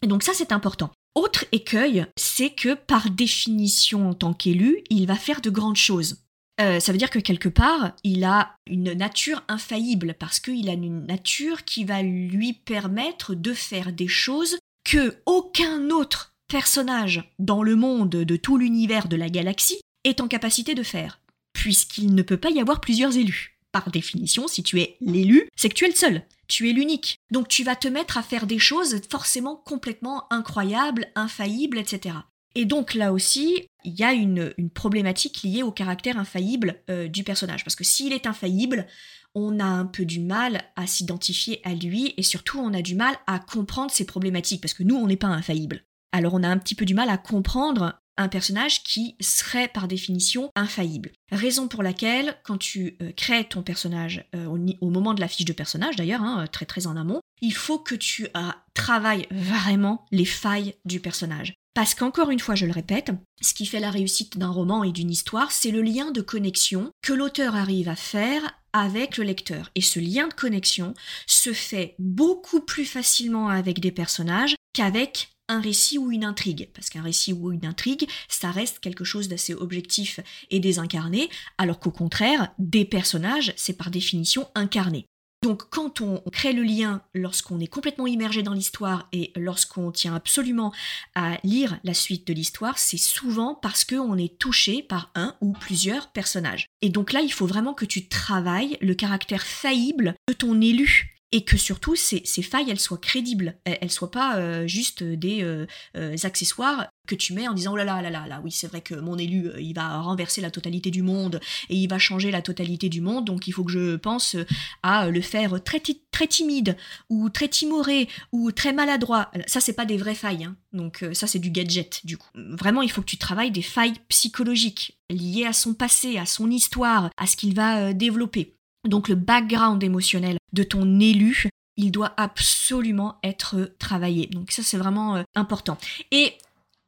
Et 0.01 0.07
donc 0.07 0.23
ça 0.23 0.33
c'est 0.33 0.51
important. 0.51 0.91
Autre 1.15 1.45
écueil, 1.53 2.05
c'est 2.17 2.49
que 2.49 2.73
par 2.73 3.09
définition 3.09 4.09
en 4.09 4.13
tant 4.13 4.33
qu'élu, 4.33 4.83
il 4.89 5.07
va 5.07 5.15
faire 5.15 5.39
de 5.41 5.49
grandes 5.49 5.77
choses. 5.77 6.17
euh, 6.61 6.79
ça 6.79 6.91
veut 6.91 6.97
dire 6.97 7.09
que 7.09 7.19
quelque 7.19 7.49
part, 7.49 7.91
il 8.03 8.23
a 8.23 8.55
une 8.67 8.93
nature 8.93 9.43
infaillible 9.47 10.15
parce 10.17 10.39
qu'il 10.39 10.69
a 10.69 10.73
une 10.73 11.05
nature 11.05 11.65
qui 11.65 11.83
va 11.83 12.01
lui 12.01 12.53
permettre 12.53 13.35
de 13.35 13.53
faire 13.53 13.91
des 13.91 14.07
choses 14.07 14.57
que 14.85 15.17
aucun 15.25 15.89
autre 15.89 16.33
personnage 16.47 17.29
dans 17.39 17.63
le 17.63 17.75
monde 17.75 18.09
de 18.09 18.35
tout 18.37 18.57
l'univers 18.57 19.07
de 19.07 19.17
la 19.17 19.29
galaxie 19.29 19.81
est 20.03 20.21
en 20.21 20.27
capacité 20.27 20.75
de 20.75 20.83
faire, 20.83 21.19
puisqu'il 21.53 22.13
ne 22.13 22.21
peut 22.21 22.37
pas 22.37 22.51
y 22.51 22.61
avoir 22.61 22.79
plusieurs 22.79 23.17
élus. 23.17 23.54
Par 23.75 23.91
définition, 23.91 24.47
si 24.47 24.63
tu 24.63 24.79
es 24.79 24.95
l'élu, 25.01 25.49
c'est 25.57 25.67
que 25.67 25.73
tu 25.73 25.83
es 25.83 25.89
le 25.89 25.95
seul, 25.95 26.21
tu 26.47 26.69
es 26.69 26.71
l'unique. 26.71 27.19
Donc 27.29 27.49
tu 27.49 27.65
vas 27.65 27.75
te 27.75 27.89
mettre 27.89 28.17
à 28.17 28.23
faire 28.23 28.47
des 28.47 28.57
choses 28.57 29.01
forcément 29.11 29.57
complètement 29.57 30.31
incroyables, 30.31 31.07
infaillibles, 31.13 31.77
etc. 31.77 32.15
Et 32.55 32.63
donc 32.63 32.93
là 32.93 33.11
aussi, 33.11 33.67
il 33.83 33.93
y 33.93 34.05
a 34.05 34.13
une, 34.13 34.53
problématique 34.73 35.43
liée 35.43 35.61
au 35.61 35.73
caractère 35.73 36.17
infaillible 36.17 36.81
euh, 36.89 37.09
du 37.09 37.25
personnage. 37.25 37.65
Parce 37.65 37.75
que 37.75 37.83
s'il 37.83 38.13
est 38.13 38.27
infaillible, 38.27 38.87
on 39.33 39.59
a 39.59 39.65
un 39.65 39.85
peu 39.85 40.05
du 40.05 40.21
mal 40.21 40.61
à 40.77 40.87
s'identifier 40.87 41.59
à 41.65 41.73
lui 41.73 42.13
et 42.15 42.23
surtout 42.23 42.59
on 42.59 42.73
a 42.73 42.81
du 42.81 42.95
mal 42.95 43.17
à 43.27 43.39
comprendre 43.39 43.91
ses 43.91 44.05
problématiques. 44.05 44.61
Parce 44.61 44.73
que 44.73 44.83
nous, 44.83 44.95
on 44.95 45.07
n'est 45.07 45.17
pas 45.17 45.27
infaillible. 45.27 45.83
Alors 46.13 46.33
on 46.33 46.43
a 46.43 46.47
un 46.47 46.59
petit 46.59 46.75
peu 46.75 46.85
du 46.85 46.93
mal 46.93 47.09
à 47.09 47.17
comprendre 47.17 47.99
un 48.17 48.27
personnage 48.27 48.83
qui 48.83 49.15
serait 49.19 49.67
par 49.67 49.87
définition 49.87 50.49
infaillible. 50.55 51.11
Raison 51.31 51.67
pour 51.67 51.83
laquelle, 51.83 52.37
quand 52.43 52.57
tu 52.57 52.97
euh, 53.01 53.11
crées 53.11 53.45
ton 53.45 53.61
personnage, 53.61 54.25
euh, 54.35 54.45
au, 54.45 54.89
moment 54.89 55.13
de 55.13 55.21
la 55.21 55.27
fiche 55.27 55.45
de 55.45 55.53
personnage 55.53 55.95
d'ailleurs, 55.95 56.21
hein, 56.21 56.45
très 56.51 56.65
très 56.65 56.87
en 56.87 56.95
amont, 56.95 57.21
il 57.41 57.53
faut 57.53 57.79
que 57.79 57.95
tu 57.95 58.27
travailles 58.73 59.27
vraiment 59.31 60.05
les 60.11 60.25
failles 60.25 60.75
du 60.85 60.99
personnage. 60.99 61.53
Parce 61.75 61.93
qu'encore 61.93 62.31
une 62.31 62.39
fois, 62.39 62.55
je 62.55 62.65
le 62.65 62.71
répète, 62.71 63.11
ce 63.41 63.53
qui 63.53 63.65
fait 63.65 63.81
la 63.81 63.91
réussite 63.91 64.37
d'un 64.37 64.49
roman 64.49 64.85
et 64.85 64.93
d'une 64.93 65.11
histoire, 65.11 65.51
c'est 65.51 65.71
le 65.71 65.81
lien 65.81 66.11
de 66.11 66.21
connexion 66.21 66.89
que 67.03 67.11
l'auteur 67.11 67.55
arrive 67.55 67.89
à 67.89 67.97
faire 67.97 68.41
avec 68.71 69.17
le 69.17 69.25
lecteur. 69.25 69.71
Et 69.75 69.81
ce 69.81 69.99
lien 69.99 70.29
de 70.29 70.33
connexion 70.33 70.93
se 71.27 71.51
fait 71.51 71.95
beaucoup 71.99 72.61
plus 72.61 72.85
facilement 72.85 73.49
avec 73.49 73.81
des 73.81 73.91
personnages 73.91 74.55
qu'avec 74.73 75.34
un 75.47 75.61
récit 75.61 75.97
ou 75.97 76.11
une 76.11 76.23
intrigue. 76.23 76.69
Parce 76.73 76.89
qu'un 76.89 77.03
récit 77.03 77.33
ou 77.33 77.51
une 77.51 77.65
intrigue, 77.65 78.07
ça 78.29 78.51
reste 78.51 78.79
quelque 78.79 79.03
chose 79.03 79.27
d'assez 79.27 79.53
objectif 79.53 80.19
et 80.49 80.59
désincarné, 80.59 81.29
alors 81.57 81.79
qu'au 81.79 81.91
contraire, 81.91 82.53
des 82.59 82.85
personnages, 82.85 83.53
c'est 83.55 83.77
par 83.77 83.91
définition 83.91 84.47
incarné. 84.55 85.05
Donc 85.45 85.69
quand 85.69 86.01
on 86.01 86.23
crée 86.31 86.53
le 86.53 86.63
lien 86.63 87.03
lorsqu'on 87.13 87.59
est 87.59 87.67
complètement 87.67 88.07
immergé 88.07 88.41
dans 88.41 88.53
l'histoire 88.53 89.07
et 89.11 89.31
lorsqu'on 89.35 89.91
tient 89.91 90.15
absolument 90.15 90.73
à 91.13 91.37
lire 91.43 91.77
la 91.83 91.93
suite 91.93 92.25
de 92.27 92.33
l'histoire, 92.33 92.79
c'est 92.79 92.97
souvent 92.97 93.53
parce 93.53 93.85
qu'on 93.85 94.17
est 94.17 94.39
touché 94.39 94.81
par 94.81 95.11
un 95.13 95.35
ou 95.41 95.53
plusieurs 95.53 96.11
personnages. 96.11 96.65
Et 96.81 96.89
donc 96.89 97.13
là, 97.13 97.21
il 97.21 97.31
faut 97.31 97.45
vraiment 97.45 97.75
que 97.75 97.85
tu 97.85 98.07
travailles 98.07 98.79
le 98.81 98.95
caractère 98.95 99.43
faillible 99.43 100.15
de 100.27 100.33
ton 100.33 100.59
élu 100.61 101.14
et 101.35 101.43
que 101.43 101.57
surtout 101.57 101.97
ces, 101.97 102.23
failles 102.41 102.69
elles 102.69 102.79
soient 102.79 102.97
crédibles, 102.97 103.57
elles, 103.65 103.91
soient 103.91 104.09
pas 104.09 104.37
euh, 104.37 104.67
juste 104.67 105.03
des 105.03 105.43
euh, 105.43 105.67
euh, 105.97 106.15
accessoires 106.23 106.87
que 107.07 107.13
tu 107.13 107.33
mets 107.33 107.45
en 107.45 107.53
disant 107.53 107.73
oh 107.73 107.75
là 107.75 107.83
là 107.83 108.01
là 108.01 108.09
là 108.09 108.25
là 108.25 108.41
oui 108.41 108.51
c'est 108.51 108.67
vrai 108.67 108.79
que 108.79 108.95
mon 108.95 109.17
élu 109.17 109.51
il 109.59 109.73
va 109.73 109.99
renverser 109.99 110.39
la 110.39 110.49
totalité 110.49 110.91
du 110.91 111.03
monde 111.03 111.41
et 111.69 111.75
il 111.75 111.87
va 111.87 111.99
changer 111.99 112.31
la 112.31 112.41
totalité 112.41 112.87
du 112.87 113.01
monde. 113.01 113.25
Donc 113.25 113.49
il 113.49 113.51
faut 113.51 113.65
que 113.65 113.71
je 113.71 113.97
pense 113.97 114.37
à 114.81 115.09
le 115.09 115.19
faire 115.19 115.61
très 115.61 115.81
très 116.09 116.27
timide 116.27 116.77
ou 117.09 117.29
très 117.29 117.49
timoré 117.49 118.07
ou 118.31 118.53
très 118.53 118.71
maladroit. 118.71 119.29
Ça 119.45 119.59
c'est 119.59 119.73
pas 119.73 119.85
des 119.85 119.97
vraies 119.97 120.15
failles 120.15 120.45
hein. 120.45 120.55
donc 120.71 121.03
ça 121.11 121.27
c'est 121.27 121.39
du 121.39 121.51
gadget 121.51 121.99
du 122.05 122.17
coup. 122.17 122.29
Vraiment 122.33 122.81
il 122.81 122.89
faut 122.89 123.01
que 123.01 123.07
tu 123.07 123.17
travailles 123.17 123.51
des 123.51 123.61
failles 123.61 123.95
psychologiques 124.07 124.97
liées 125.09 125.45
à 125.45 125.53
son 125.53 125.73
passé 125.73 126.17
à 126.17 126.25
son 126.25 126.49
histoire 126.49 127.09
à 127.17 127.27
ce 127.27 127.35
qu'il 127.35 127.53
va 127.53 127.91
développer 127.93 128.54
donc 128.85 129.09
le 129.09 129.15
background 129.15 129.83
émotionnel 129.83 130.37
de 130.53 130.63
ton 130.63 130.99
élu, 130.99 131.49
il 131.77 131.91
doit 131.91 132.13
absolument 132.17 133.17
être 133.23 133.73
travaillé. 133.79 134.27
Donc 134.27 134.51
ça 134.51 134.63
c'est 134.63 134.77
vraiment 134.77 135.17
euh, 135.17 135.23
important. 135.35 135.77
Et 136.11 136.33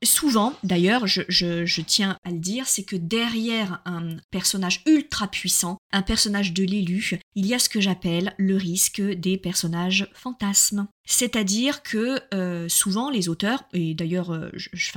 souvent, 0.04 0.54
d'ailleurs, 0.64 1.08
je, 1.08 1.82
tiens 1.82 2.18
à 2.24 2.32
le 2.32 2.38
dire, 2.38 2.68
c'est 2.68 2.84
que 2.84 2.96
derrière 2.96 3.82
un 3.86 4.18
personnage 4.32 4.84
ultra 4.86 5.28
puissant, 5.28 5.78
un 5.92 6.02
personnage 6.02 6.54
de 6.54 6.64
l'élu, 6.64 7.20
il 7.36 7.46
y 7.46 7.54
a 7.54 7.60
ce 7.60 7.70
que 7.70 7.82
j'appelle 7.82 8.34
le 8.38 8.56
risque 8.56 9.02
des 9.02 9.38
personnages 9.38 10.08
fantasmes. 10.14 10.88
C'est-à-dire 11.06 11.84
que 11.84 12.20
euh, 12.34 12.70
souvent 12.70 13.10
les 13.10 13.30
auteurs, 13.30 13.64
et 13.74 13.94
d'ailleurs 13.94 14.32
euh, 14.32 14.52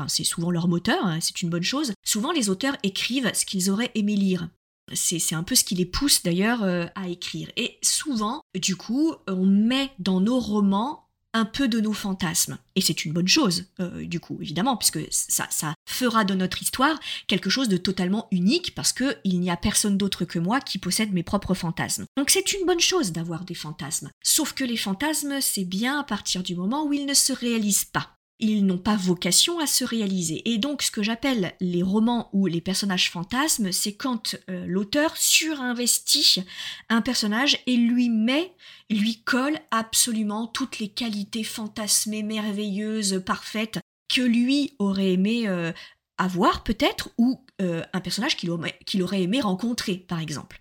c'est 0.08 0.24
souvent 0.24 0.50
leur 0.50 0.68
moteur, 0.68 1.04
hein, 1.04 1.18
c'est 1.20 1.42
une 1.42 1.50
bonne 1.50 1.62
chose, 1.62 1.92
souvent 2.04 2.32
les 2.32 2.50
auteurs 2.50 2.76
écrivent 2.82 3.30
ce 3.32 3.46
qu'ils 3.46 3.70
auraient 3.70 3.92
aimé 3.94 4.16
lire. 4.16 4.48
C'est 4.94 5.34
un 5.34 5.42
peu 5.42 5.54
ce 5.54 5.64
qui 5.64 5.74
les 5.74 5.86
pousse 5.86 6.22
d'ailleurs 6.22 6.62
euh, 6.62 6.86
à 6.94 7.08
écrire. 7.08 7.48
Et 7.56 7.78
souvent, 7.82 8.42
du 8.54 8.76
coup, 8.76 9.14
on 9.28 9.44
met 9.44 9.90
dans 9.98 10.20
nos 10.20 10.38
romans 10.38 11.06
un 11.32 11.44
peu 11.44 11.68
de 11.68 11.80
nos 11.80 11.92
fantasmes. 11.92 12.58
Et 12.74 12.80
c'est 12.80 13.04
une 13.04 13.12
bonne 13.12 13.28
chose, 13.28 13.66
euh, 13.80 14.04
du 14.04 14.20
coup, 14.20 14.38
évidemment, 14.40 14.76
puisque 14.76 15.00
ça, 15.10 15.46
ça 15.50 15.74
fera 15.88 16.24
de 16.24 16.34
notre 16.34 16.62
histoire 16.62 16.98
quelque 17.28 17.50
chose 17.50 17.68
de 17.68 17.76
totalement 17.76 18.26
unique, 18.30 18.74
parce 18.74 18.92
qu'il 18.92 19.40
n'y 19.40 19.50
a 19.50 19.56
personne 19.56 19.96
d'autre 19.96 20.24
que 20.24 20.38
moi 20.38 20.60
qui 20.60 20.78
possède 20.78 21.12
mes 21.12 21.22
propres 21.22 21.54
fantasmes. 21.54 22.06
Donc 22.16 22.30
c'est 22.30 22.52
une 22.52 22.66
bonne 22.66 22.80
chose 22.80 23.12
d'avoir 23.12 23.44
des 23.44 23.54
fantasmes. 23.54 24.10
Sauf 24.22 24.52
que 24.52 24.64
les 24.64 24.76
fantasmes, 24.76 25.40
c'est 25.40 25.64
bien 25.64 26.00
à 26.00 26.04
partir 26.04 26.42
du 26.42 26.56
moment 26.56 26.84
où 26.84 26.92
ils 26.92 27.06
ne 27.06 27.14
se 27.14 27.32
réalisent 27.32 27.84
pas 27.84 28.16
ils 28.40 28.64
n'ont 28.66 28.78
pas 28.78 28.96
vocation 28.96 29.58
à 29.58 29.66
se 29.66 29.84
réaliser. 29.84 30.42
Et 30.50 30.58
donc 30.58 30.82
ce 30.82 30.90
que 30.90 31.02
j'appelle 31.02 31.52
les 31.60 31.82
romans 31.82 32.28
où 32.32 32.46
les 32.46 32.60
personnages 32.60 33.10
fantasmes, 33.10 33.72
c'est 33.72 33.94
quand 33.94 34.36
euh, 34.48 34.64
l'auteur 34.66 35.16
surinvestit 35.16 36.44
un 36.88 37.02
personnage 37.02 37.58
et 37.66 37.76
lui 37.76 38.08
met, 38.08 38.52
lui 38.88 39.22
colle 39.22 39.58
absolument 39.70 40.46
toutes 40.46 40.78
les 40.78 40.88
qualités 40.88 41.44
fantasmées, 41.44 42.22
merveilleuses, 42.22 43.22
parfaites 43.24 43.78
que 44.08 44.22
lui 44.22 44.74
aurait 44.78 45.12
aimé 45.12 45.48
euh, 45.48 45.72
avoir 46.18 46.64
peut-être, 46.64 47.10
ou 47.16 47.44
euh, 47.62 47.82
un 47.92 48.00
personnage 48.00 48.36
qu'il 48.36 48.50
aurait 48.50 49.22
aimé 49.22 49.40
rencontrer, 49.40 49.96
par 49.96 50.20
exemple. 50.20 50.59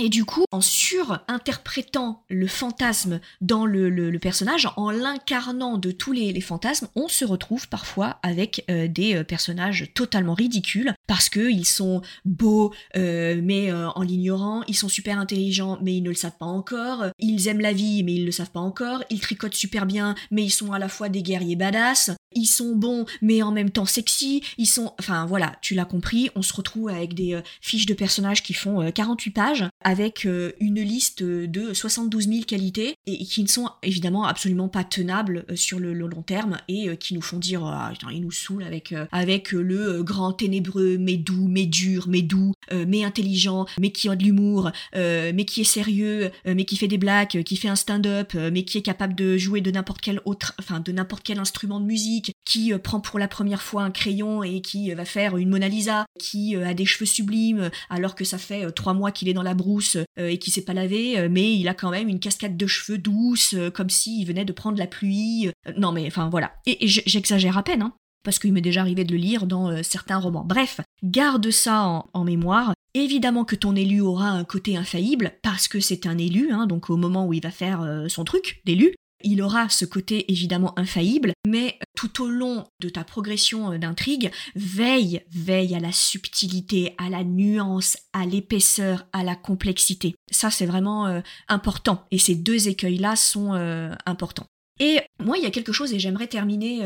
Et 0.00 0.08
du 0.08 0.24
coup, 0.24 0.44
en 0.50 0.60
surinterprétant 0.60 2.24
le 2.28 2.48
fantasme 2.48 3.20
dans 3.40 3.64
le, 3.64 4.18
personnage, 4.18 4.68
en 4.76 4.90
l'incarnant 4.90 5.78
de 5.78 5.92
tous 5.92 6.12
les, 6.12 6.40
fantasmes, 6.40 6.88
on 6.96 7.08
se 7.08 7.24
retrouve 7.24 7.68
parfois 7.68 8.18
avec 8.22 8.64
euh, 8.70 8.88
des 8.88 9.14
euh, 9.14 9.24
personnages 9.24 9.92
totalement 9.94 10.34
ridicules 10.34 10.94
parce 11.06 11.28
qu'ils 11.28 11.66
sont 11.66 12.02
beaux 12.24 12.72
euh, 12.96 13.40
mais 13.42 13.72
en 13.72 14.02
l'ignorant, 14.02 14.62
ils 14.68 14.76
sont 14.76 14.88
super 14.88 15.18
intelligents 15.18 15.78
mais 15.82 15.96
ils 15.96 16.02
ne 16.02 16.08
le 16.08 16.14
savent 16.14 16.36
pas 16.38 16.46
encore, 16.46 17.04
ils 17.18 17.48
aiment 17.48 17.60
la 17.60 17.72
vie 17.72 18.02
mais 18.02 18.14
ils 18.14 18.20
ne 18.20 18.26
le 18.26 18.32
savent 18.32 18.50
pas 18.50 18.60
encore, 18.60 19.04
ils 19.10 19.20
tricotent 19.20 19.54
super 19.54 19.86
bien 19.86 20.14
mais 20.30 20.42
ils 20.42 20.50
sont 20.50 20.72
à 20.72 20.78
la 20.78 20.88
fois 20.88 21.08
des 21.08 21.22
guerriers 21.22 21.56
badass, 21.56 22.10
ils 22.34 22.46
sont 22.46 22.74
bons 22.74 23.04
mais 23.22 23.42
en 23.42 23.52
même 23.52 23.70
temps 23.70 23.86
sexy, 23.86 24.42
ils 24.58 24.66
sont... 24.66 24.92
Enfin 24.98 25.26
voilà, 25.26 25.54
tu 25.60 25.74
l'as 25.74 25.84
compris, 25.84 26.30
on 26.34 26.42
se 26.42 26.52
retrouve 26.52 26.88
avec 26.88 27.14
des 27.14 27.40
fiches 27.60 27.86
de 27.86 27.94
personnages 27.94 28.42
qui 28.42 28.54
font 28.54 28.90
48 28.90 29.30
pages 29.30 29.64
avec 29.84 30.24
euh, 30.24 30.52
une 30.60 30.80
liste 30.80 31.22
de 31.22 31.72
72 31.74 32.26
000 32.28 32.40
qualités 32.44 32.96
et 33.06 33.24
qui 33.24 33.42
ne 33.42 33.48
sont 33.48 33.68
évidemment 33.82 34.24
absolument 34.24 34.68
pas 34.68 34.82
tenables 34.82 35.44
euh, 35.50 35.56
sur 35.56 35.78
le, 35.78 35.92
long 35.92 36.22
terme 36.22 36.56
et 36.68 36.88
euh, 36.88 36.96
qui 36.96 37.14
nous 37.14 37.22
font 37.22 37.38
dire 37.38 37.64
ah, 37.64 37.92
il 38.10 38.22
nous 38.22 38.32
saoule 38.32 38.64
avec 38.64 38.94
avec 39.12 39.52
le 39.52 40.02
grand 40.02 40.32
ténébreux 40.32 40.96
mais 40.98 41.16
doux 41.16 41.46
mais 41.48 41.66
dur 41.66 42.06
mais 42.08 42.22
doux 42.22 42.52
mais 42.72 43.04
intelligent 43.04 43.66
mais 43.78 43.90
qui 43.90 44.08
a 44.08 44.16
de 44.16 44.24
l'humour 44.24 44.70
mais 44.94 45.44
qui 45.44 45.60
est 45.60 45.64
sérieux 45.64 46.30
mais 46.46 46.64
qui 46.64 46.76
fait 46.76 46.88
des 46.88 46.98
blagues 46.98 47.42
qui 47.42 47.56
fait 47.56 47.68
un 47.68 47.76
stand-up 47.76 48.34
mais 48.34 48.64
qui 48.64 48.78
est 48.78 48.82
capable 48.82 49.14
de 49.14 49.36
jouer 49.36 49.60
de 49.60 49.70
n'importe 49.70 50.00
quel 50.00 50.20
autre 50.24 50.54
enfin 50.58 50.80
de 50.80 50.92
n'importe 50.92 51.22
quel 51.22 51.38
instrument 51.38 51.80
de 51.80 51.86
musique 51.86 52.34
qui 52.44 52.72
prend 52.78 53.00
pour 53.00 53.18
la 53.18 53.28
première 53.28 53.62
fois 53.62 53.82
un 53.82 53.90
crayon 53.90 54.42
et 54.42 54.60
qui 54.60 54.92
va 54.92 55.04
faire 55.04 55.36
une 55.36 55.50
Mona 55.50 55.68
Lisa 55.68 56.06
qui 56.18 56.56
a 56.56 56.74
des 56.74 56.86
cheveux 56.86 57.06
sublimes 57.06 57.70
alors 57.90 58.14
que 58.14 58.24
ça 58.24 58.38
fait 58.38 58.70
trois 58.72 58.94
mois 58.94 59.12
qu'il 59.12 59.28
est 59.28 59.34
dans 59.34 59.42
la 59.42 59.54
brousse 59.54 59.73
euh, 60.18 60.28
et 60.28 60.38
qui 60.38 60.50
s'est 60.50 60.64
pas 60.64 60.72
lavé, 60.72 61.18
euh, 61.18 61.28
mais 61.30 61.54
il 61.54 61.68
a 61.68 61.74
quand 61.74 61.90
même 61.90 62.08
une 62.08 62.20
cascade 62.20 62.56
de 62.56 62.66
cheveux 62.66 62.98
douce, 62.98 63.54
euh, 63.54 63.70
comme 63.70 63.90
s'il 63.90 64.26
venait 64.26 64.44
de 64.44 64.52
prendre 64.52 64.78
la 64.78 64.86
pluie. 64.86 65.50
non 65.76 65.92
mais 65.92 66.06
enfin 66.06 66.28
voilà. 66.28 66.52
Et, 66.66 66.86
j'exagère 66.86 67.58
à 67.58 67.62
peine, 67.62 67.82
hein, 67.82 67.94
parce 68.24 68.38
qu'il 68.38 68.52
m'est 68.52 68.60
déjà 68.60 68.80
arrivé 68.80 69.04
de 69.04 69.12
le 69.12 69.18
lire 69.18 69.46
dans 69.46 69.82
certains 69.82 70.18
romans. 70.18 70.44
Bref, 70.44 70.80
garde 71.02 71.50
ça 71.50 72.04
en, 72.12 72.24
mémoire. 72.24 72.74
Évidemment 72.94 73.44
que 73.44 73.56
ton 73.56 73.74
élu 73.74 74.00
aura 74.00 74.28
un 74.28 74.44
côté 74.44 74.76
infaillible, 74.76 75.32
parce 75.42 75.66
que 75.66 75.80
c'est 75.80 76.06
un 76.06 76.16
élu, 76.16 76.52
hein, 76.52 76.66
donc 76.66 76.90
au 76.90 76.96
moment 76.96 77.26
où 77.26 77.32
il 77.32 77.42
va 77.42 77.50
faire 77.50 78.04
son 78.08 78.24
truc 78.24 78.60
d'élu, 78.64 78.94
il 79.24 79.42
aura 79.42 79.68
ce 79.68 79.84
côté 79.84 80.30
évidemment 80.30 80.78
infaillible, 80.78 81.32
mais 81.46 81.78
tout 81.96 82.22
au 82.22 82.28
long 82.28 82.64
de 82.80 82.88
ta 82.88 83.04
progression 83.04 83.72
euh, 83.72 83.78
d'intrigue, 83.78 84.30
veille, 84.54 85.22
veille 85.32 85.74
à 85.74 85.80
la 85.80 85.92
subtilité, 85.92 86.94
à 86.98 87.08
la 87.08 87.24
nuance, 87.24 87.96
à 88.12 88.26
l'épaisseur, 88.26 89.06
à 89.12 89.24
la 89.24 89.34
complexité. 89.34 90.14
Ça, 90.30 90.50
c'est 90.50 90.66
vraiment 90.66 91.06
euh, 91.06 91.20
important. 91.48 92.04
Et 92.10 92.18
ces 92.18 92.34
deux 92.34 92.68
écueils-là 92.68 93.16
sont 93.16 93.54
euh, 93.54 93.92
importants. 94.06 94.46
Et 94.80 94.98
moi, 95.22 95.38
il 95.38 95.44
y 95.44 95.46
a 95.46 95.52
quelque 95.52 95.72
chose, 95.72 95.92
et 95.92 96.00
j'aimerais 96.00 96.26
terminer 96.26 96.80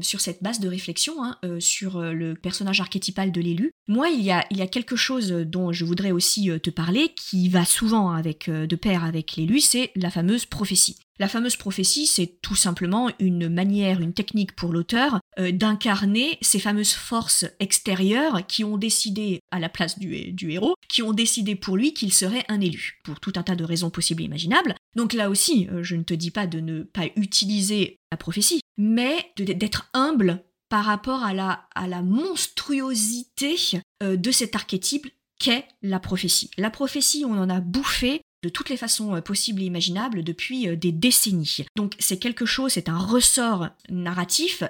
sur 0.00 0.22
cette 0.22 0.42
base 0.42 0.60
de 0.60 0.68
réflexion, 0.68 1.22
hein, 1.22 1.36
sur 1.58 2.00
le 2.00 2.32
personnage 2.34 2.80
archétypal 2.80 3.30
de 3.30 3.40
l'élu. 3.42 3.70
Moi, 3.86 4.08
il 4.08 4.22
y, 4.22 4.30
a, 4.30 4.46
il 4.50 4.56
y 4.56 4.62
a 4.62 4.66
quelque 4.66 4.96
chose 4.96 5.30
dont 5.30 5.72
je 5.72 5.84
voudrais 5.84 6.10
aussi 6.10 6.48
te 6.62 6.70
parler, 6.70 7.10
qui 7.14 7.50
va 7.50 7.66
souvent 7.66 8.12
avec, 8.12 8.48
de 8.48 8.76
pair 8.76 9.04
avec 9.04 9.36
l'élu, 9.36 9.60
c'est 9.60 9.90
la 9.94 10.10
fameuse 10.10 10.46
prophétie. 10.46 10.96
La 11.22 11.28
fameuse 11.28 11.54
prophétie, 11.54 12.08
c'est 12.08 12.40
tout 12.42 12.56
simplement 12.56 13.08
une 13.20 13.48
manière, 13.48 14.00
une 14.00 14.12
technique 14.12 14.56
pour 14.56 14.72
l'auteur 14.72 15.20
d'incarner 15.38 16.36
ces 16.40 16.58
fameuses 16.58 16.94
forces 16.94 17.44
extérieures 17.60 18.44
qui 18.44 18.64
ont 18.64 18.76
décidé, 18.76 19.38
à 19.52 19.60
la 19.60 19.68
place 19.68 20.00
du, 20.00 20.50
héros, 20.50 20.74
qui 20.88 21.00
ont 21.00 21.12
décidé 21.12 21.54
pour 21.54 21.76
lui 21.76 21.94
qu'il 21.94 22.12
serait 22.12 22.44
un 22.48 22.60
élu, 22.60 22.98
pour 23.04 23.20
tout 23.20 23.34
un 23.36 23.44
tas 23.44 23.54
de 23.54 23.62
raisons 23.62 23.88
possibles 23.88 24.22
et 24.22 24.24
imaginables. 24.24 24.74
Donc 24.96 25.12
là 25.12 25.30
aussi, 25.30 25.68
je 25.82 25.94
ne 25.94 26.02
te 26.02 26.12
dis 26.12 26.32
pas 26.32 26.48
de 26.48 26.58
ne 26.58 26.82
pas 26.82 27.06
utiliser 27.14 28.00
la 28.10 28.16
prophétie, 28.16 28.60
mais 28.76 29.32
d'être 29.36 29.88
humble 29.94 30.42
par 30.68 30.84
rapport 30.84 31.22
à 31.22 31.34
la, 31.34 31.68
à 31.76 31.86
la 31.86 32.02
monstruosité 32.02 33.54
euh, 34.02 34.16
de 34.16 34.30
cet 34.32 34.56
archétype 34.56 35.06
qu'est 35.38 35.68
la 35.82 36.00
prophétie. 36.00 36.50
La 36.58 36.70
prophétie, 36.70 37.24
on 37.24 37.38
en 37.38 37.48
a 37.48 37.60
bouffé 37.60 38.22
de 38.42 38.48
toutes 38.48 38.68
les 38.68 38.76
façons 38.76 39.14
euh, 39.14 39.20
possibles 39.20 39.62
et 39.62 39.66
imaginables 39.66 40.24
depuis 40.24 40.68
euh, 40.68 40.76
des 40.76 40.92
décennies. 40.92 41.64
Donc 41.76 41.94
c'est 41.98 42.18
quelque 42.18 42.46
chose, 42.46 42.72
c'est 42.72 42.88
un 42.88 42.98
ressort 42.98 43.68
narratif 43.88 44.62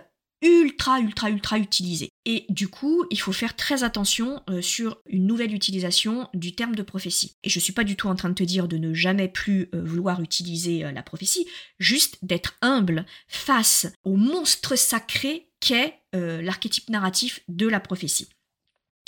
ultra, 0.44 0.98
ultra, 0.98 1.30
ultra 1.30 1.58
utilisé. 1.58 2.08
Et 2.24 2.46
du 2.48 2.66
coup, 2.66 3.04
il 3.10 3.20
faut 3.20 3.32
faire 3.32 3.54
très 3.54 3.84
attention 3.84 4.42
euh, 4.50 4.60
sur 4.60 4.98
une 5.06 5.26
nouvelle 5.26 5.54
utilisation 5.54 6.28
du 6.34 6.52
terme 6.54 6.74
de 6.74 6.82
prophétie. 6.82 7.36
Et 7.44 7.48
je 7.48 7.60
suis 7.60 7.72
pas 7.72 7.84
du 7.84 7.94
tout 7.94 8.08
en 8.08 8.16
train 8.16 8.28
de 8.28 8.34
te 8.34 8.42
dire 8.42 8.66
de 8.66 8.76
ne 8.76 8.92
jamais 8.92 9.28
plus 9.28 9.68
vouloir 9.72 10.20
utiliser 10.20 10.80
la 10.92 11.02
prophétie, 11.04 11.46
juste 11.78 12.18
d'être 12.22 12.56
humble 12.60 13.06
face 13.28 13.86
au 14.02 14.16
monstre 14.16 14.76
sacré 14.76 15.48
qu'est 15.60 16.00
l'archétype 16.12 16.90
narratif 16.90 17.40
de 17.46 17.68
la 17.68 17.78
prophétie. 17.78 18.28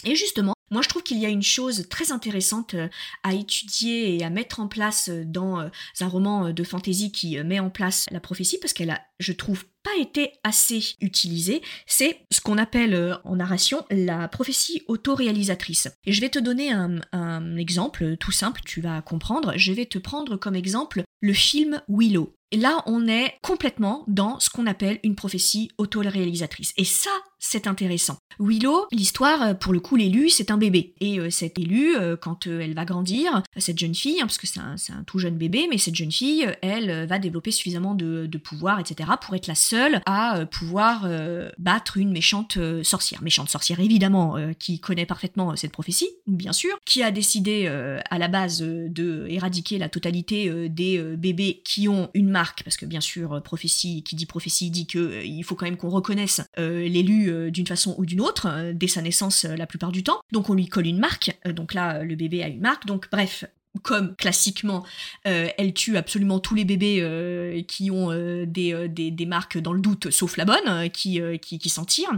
Et 0.05 0.15
justement, 0.15 0.54
moi 0.75 0.83
je 0.83 0.89
trouve 0.89 1.03
qu'il 1.03 1.19
y 1.19 1.25
a 1.25 1.31
une 1.31 1.43
chose 1.43 1.87
très 1.89 2.13
intéressante 2.13 2.75
à 3.23 3.33
étudier 3.33 4.17
et 4.17 4.25
à 4.25 4.29
mettre 4.29 4.61
en 4.61 4.69
place 4.69 5.09
dans 5.09 5.71
un 6.01 6.09
roman 6.09 6.51
de 6.51 6.65
fantasy 6.65 7.13
qui 7.13 7.39
met 7.43 7.61
en 7.61 7.71
place 7.71 8.07
la 8.11 8.21
prophétie, 8.21 8.59
parce 8.59 8.73
qu'elle 8.73 8.91
a, 8.91 9.01
je 9.19 9.33
trouve, 9.33 9.65
pas 9.85 9.97
été 10.01 10.33
assez 10.43 10.97
utilisé, 11.01 11.63
c'est 11.87 12.27
ce 12.33 12.41
qu'on 12.41 12.59
appelle 12.59 12.95
euh, 12.95 13.17
en 13.25 13.37
narration 13.37 13.85
la 13.91 14.27
prophétie 14.29 14.83
autoréalisatrice. 14.89 15.89
Et 16.07 16.13
je 16.13 16.21
vais 16.21 16.31
te 16.31 16.39
donner 16.39 16.73
un, 16.73 17.01
un 17.13 17.57
exemple 17.57 18.17
tout 18.17 18.33
simple, 18.33 18.63
tu 18.65 18.81
vas 18.81 19.03
comprendre. 19.03 19.53
Je 19.57 19.73
vais 19.73 19.87
te 19.87 19.99
prendre 19.99 20.37
comme 20.37 20.57
exemple 20.57 21.05
le 21.21 21.33
film 21.35 21.83
Willow. 21.89 22.35
Et 22.51 22.57
là, 22.57 22.83
on 22.87 23.09
est 23.09 23.39
complètement 23.43 24.05
dans 24.07 24.39
ce 24.41 24.49
qu'on 24.49 24.67
appelle 24.67 25.01
une 25.03 25.17
prophétie 25.17 25.71
autoréalisatrice. 25.77 26.73
Et 26.77 26.85
ça, 26.85 27.11
c'est 27.45 27.67
intéressant. 27.67 28.19
Willow, 28.41 28.87
l'histoire, 28.91 29.43
euh, 29.43 29.55
pour 29.55 29.73
le 29.73 29.81
coup, 29.81 29.97
l'élu, 29.97 30.29
c'est 30.29 30.51
un 30.51 30.57
bébé. 30.57 30.95
Et 31.01 31.21
euh, 31.21 31.31
cet 31.31 31.59
élu, 31.59 31.95
quand 32.21 32.47
elle 32.47 32.75
va 32.75 32.85
grandir, 32.85 33.43
cette 33.57 33.79
jeune 33.79 33.95
fille, 33.95 34.21
hein, 34.21 34.27
parce 34.27 34.39
que 34.39 34.47
c'est 34.47 34.61
un, 34.61 35.03
tout 35.07 35.19
jeune 35.19 35.37
bébé, 35.37 35.67
mais 35.71 35.79
cette 35.79 35.95
jeune 35.95 36.13
fille, 36.13 36.47
elle 36.63 37.07
va 37.07 37.19
développer 37.19 37.51
suffisamment 37.51 37.95
de, 37.95 38.29
pouvoir, 38.39 38.81
etc., 38.81 39.11
pour 39.21 39.35
être 39.35 39.47
la 39.47 39.55
seule 39.55 40.01
à 40.07 40.39
euh, 40.39 40.47
pouvoir 40.47 41.03
euh, 41.05 41.51
battre 41.59 41.97
une 41.97 42.13
méchante 42.13 42.57
euh, 42.57 42.83
sorcière. 42.83 43.23
Méchante 43.23 43.49
sorcière 43.49 43.81
évidemment, 43.81 44.37
qui 44.59 44.81
connaît 44.81 45.07
parfaitement 45.07 45.57
cette 45.57 45.73
prophétie, 45.73 46.09
bien 46.27 46.53
sûr, 46.53 46.77
qui 46.85 47.03
a 47.03 47.11
décidé 47.11 47.67
à 47.67 48.19
la 48.19 48.29
base 48.29 48.61
de 48.61 49.27
éradiquer 49.29 49.79
la 49.79 49.89
totalité 49.89 50.69
des 50.69 50.99
bébés 51.17 51.63
qui 51.65 51.89
ont 51.89 52.11
une 52.15 52.31
marque, 52.31 52.63
parce 52.63 52.77
que 52.77 52.87
bien 52.87 53.01
sûr, 53.01 53.43
prophétie, 53.43 54.03
qui 54.03 54.17
dit 54.17 54.27
prophétie 54.27 54.71
dit 54.71 54.87
que 54.87 55.25
il 55.25 55.43
faut 55.43 55.55
quand 55.55 55.67
même 55.67 55.77
qu'on 55.77 55.91
reconnaisse 55.91 56.43
l'élu 56.57 57.33
d'une 57.51 57.67
façon 57.67 57.95
ou 57.99 58.07
d'une 58.07 58.21
autre, 58.21 58.73
dès 58.73 58.89
sa 58.89 59.03
naissance 59.03 59.45
la 59.45 59.67
plupart 59.67 59.93
du 59.93 60.03
temps. 60.03 60.21
Donc 60.33 60.51
on 60.51 60.55
lui 60.55 60.67
colle 60.67 60.87
une 60.87 60.99
marque, 60.99 61.37
donc 61.47 61.75
là 61.75 62.03
le 62.03 62.15
bébé 62.17 62.43
a 62.43 62.49
une 62.49 62.61
marque, 62.61 62.87
donc 62.87 63.09
bref, 63.11 63.45
comme 63.83 64.15
classiquement, 64.17 64.85
euh, 65.27 65.49
elle 65.59 65.75
tue 65.75 65.97
absolument 65.97 66.39
tous 66.39 66.55
les 66.55 66.65
bébés 66.65 66.99
euh, 67.01 67.63
qui 67.63 67.91
ont 67.91 68.11
euh, 68.13 68.47
des, 68.47 68.89
des, 68.89 69.27
marques 69.27 69.59
dans 69.59 69.73
le 69.73 69.81
doute, 69.81 70.11
sauf 70.11 70.37
la 70.37 70.45
bonne, 70.45 70.91
qui, 70.91 71.21
qui, 71.41 71.59
qui 71.59 71.69
s'en 71.69 71.85
tire. 71.85 72.11